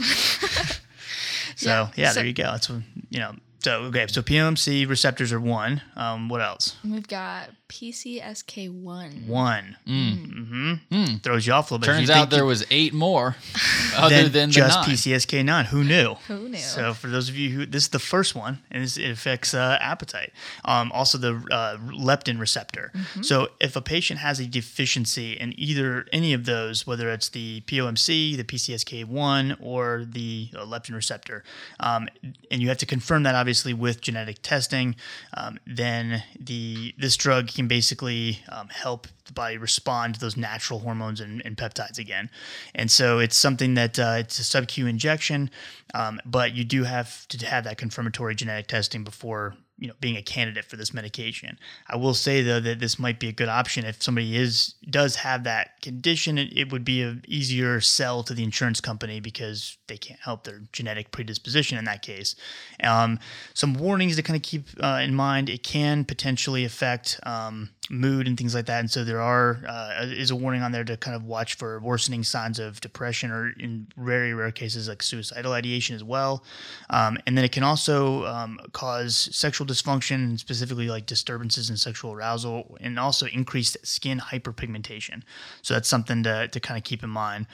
[1.58, 2.44] So yeah, Yeah, so- there you go.
[2.52, 3.34] That's what, you know.
[3.60, 5.82] So okay, so PMC receptors are one.
[5.96, 6.78] Um, what else?
[6.84, 9.28] We've got PCSK1.
[9.28, 9.78] One.
[9.88, 11.16] Mm-hmm.
[11.18, 11.98] Throws you off a little bit.
[11.98, 13.36] Turns out there was eight more
[13.96, 14.96] other than than the just nine.
[14.96, 15.66] PCSK9.
[15.66, 16.16] Who knew?
[16.28, 16.58] Who knew?
[16.58, 19.54] So for those of you who this is the first one, and this, it affects
[19.54, 20.32] uh, appetite.
[20.64, 22.92] Um, also the uh, leptin receptor.
[22.94, 23.22] Mm-hmm.
[23.24, 27.62] So if a patient has a deficiency in either any of those, whether it's the
[27.62, 31.44] POMC, the PCSK1, or the uh, leptin receptor,
[31.80, 32.08] um,
[32.52, 34.96] and you have to confirm that obviously with genetic testing,
[35.36, 40.80] um, then the this drug can basically um, help the body respond to those natural
[40.80, 42.30] hormones and, and peptides again.
[42.76, 45.50] And so it's something that uh, it's a sub Q injection,
[45.94, 50.16] um, but you do have to have that confirmatory genetic testing before you know being
[50.16, 51.60] a candidate for this medication.
[51.88, 55.18] I will say though that this might be a good option if somebody is does
[55.18, 56.38] have that condition.
[56.38, 60.44] It, it would be an easier sell to the insurance company because they can't help
[60.44, 62.36] their genetic predisposition in that case.
[62.84, 63.20] Um,
[63.54, 67.20] some warnings to kind of keep uh, in mind: it can potentially affect.
[67.24, 68.80] Um, mood and things like that.
[68.80, 71.80] And so there are uh, is a warning on there to kind of watch for
[71.80, 76.44] worsening signs of depression or in very rare cases like suicidal ideation as well.
[76.90, 82.12] Um, and then it can also um, cause sexual dysfunction, specifically like disturbances in sexual
[82.14, 85.24] arousal, and also increased skin hyperpigmentation.
[85.62, 87.48] So that's something to to kind of keep in mind.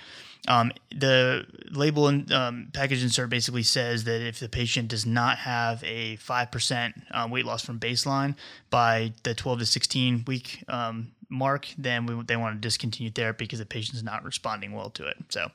[0.48, 5.40] Um, the label and um, package insert basically says that if the patient does not
[5.40, 8.36] have a 5% uh, weight loss from baseline
[8.70, 13.46] by the 12 to 16 week um, mark, then we, they want to discontinue therapy
[13.46, 15.18] because the patient's not responding well to it.
[15.30, 15.48] So,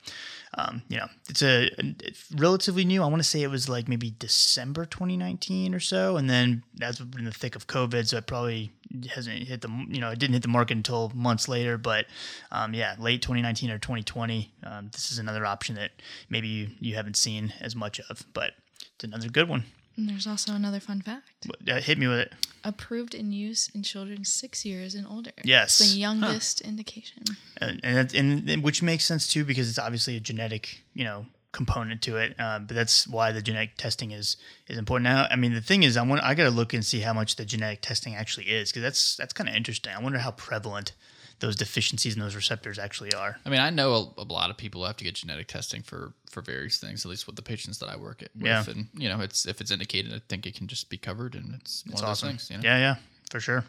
[0.55, 3.03] um, you know, it's a it's relatively new.
[3.03, 6.99] I want to say it was like maybe December 2019 or so, and then that's
[7.01, 8.73] in the thick of COVID, so it probably
[9.15, 11.77] hasn't hit the you know it didn't hit the market until months later.
[11.79, 12.07] But
[12.51, 15.91] um, yeah, late 2019 or 2020, um, this is another option that
[16.31, 18.53] maybe you, you haven't seen as much of, but
[18.95, 19.65] it's another good one.
[19.97, 21.47] And there's also another fun fact.
[21.67, 22.33] Uh, hit me with it.
[22.65, 25.31] Approved in use in children six years and older.
[25.43, 25.81] Yes.
[25.81, 27.23] It's the youngest indication.
[27.61, 31.27] and and, and and which makes sense too because it's obviously a genetic you know
[31.53, 32.39] component to it.
[32.39, 34.37] Um, but that's why the genetic testing is
[34.69, 35.05] is important.
[35.05, 37.15] Now, I mean, the thing is, I want I got to look and see how
[37.15, 39.93] much the genetic testing actually is because that's that's kind of interesting.
[39.97, 40.93] I wonder how prevalent
[41.41, 43.37] those deficiencies in those receptors actually are.
[43.45, 45.83] I mean, I know a, a lot of people who have to get genetic testing
[45.83, 47.05] for for various things.
[47.05, 48.45] At least with the patients that I work at, with.
[48.47, 48.65] Yeah.
[48.69, 51.55] and you know, it's if it's indicated, I think it can just be covered, and
[51.55, 52.29] it's one It's of awesome.
[52.33, 52.51] those things.
[52.51, 52.63] You know?
[52.75, 52.97] Yeah, yeah,
[53.31, 53.65] for sure.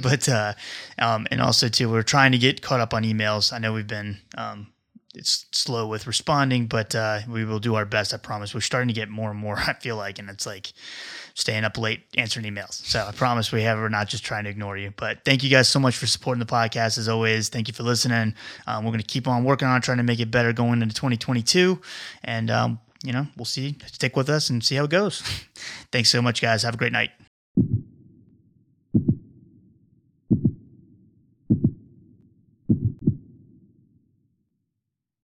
[0.01, 0.53] but uh,
[0.97, 3.51] um, and also too, we're trying to get caught up on emails.
[3.51, 4.67] I know we've been um,
[5.16, 8.13] it's slow with responding, but uh, we will do our best.
[8.13, 8.53] I promise.
[8.53, 9.57] We're starting to get more and more.
[9.68, 10.74] I feel like, and it's like
[11.34, 12.74] staying up late answering emails.
[12.86, 13.78] So I promise we have.
[13.78, 14.93] We're not just trying to ignore you.
[14.95, 17.49] But thank you guys so much for supporting the podcast as always.
[17.49, 18.34] Thank you for listening.
[18.68, 20.95] Um, we're going to keep on working on trying to make it better going into
[20.95, 21.80] 2022,
[22.24, 23.78] and um, you know we'll see.
[23.88, 25.22] Stick with us and see how it goes.
[25.91, 26.63] Thanks so much, guys.
[26.63, 27.11] Have a great night.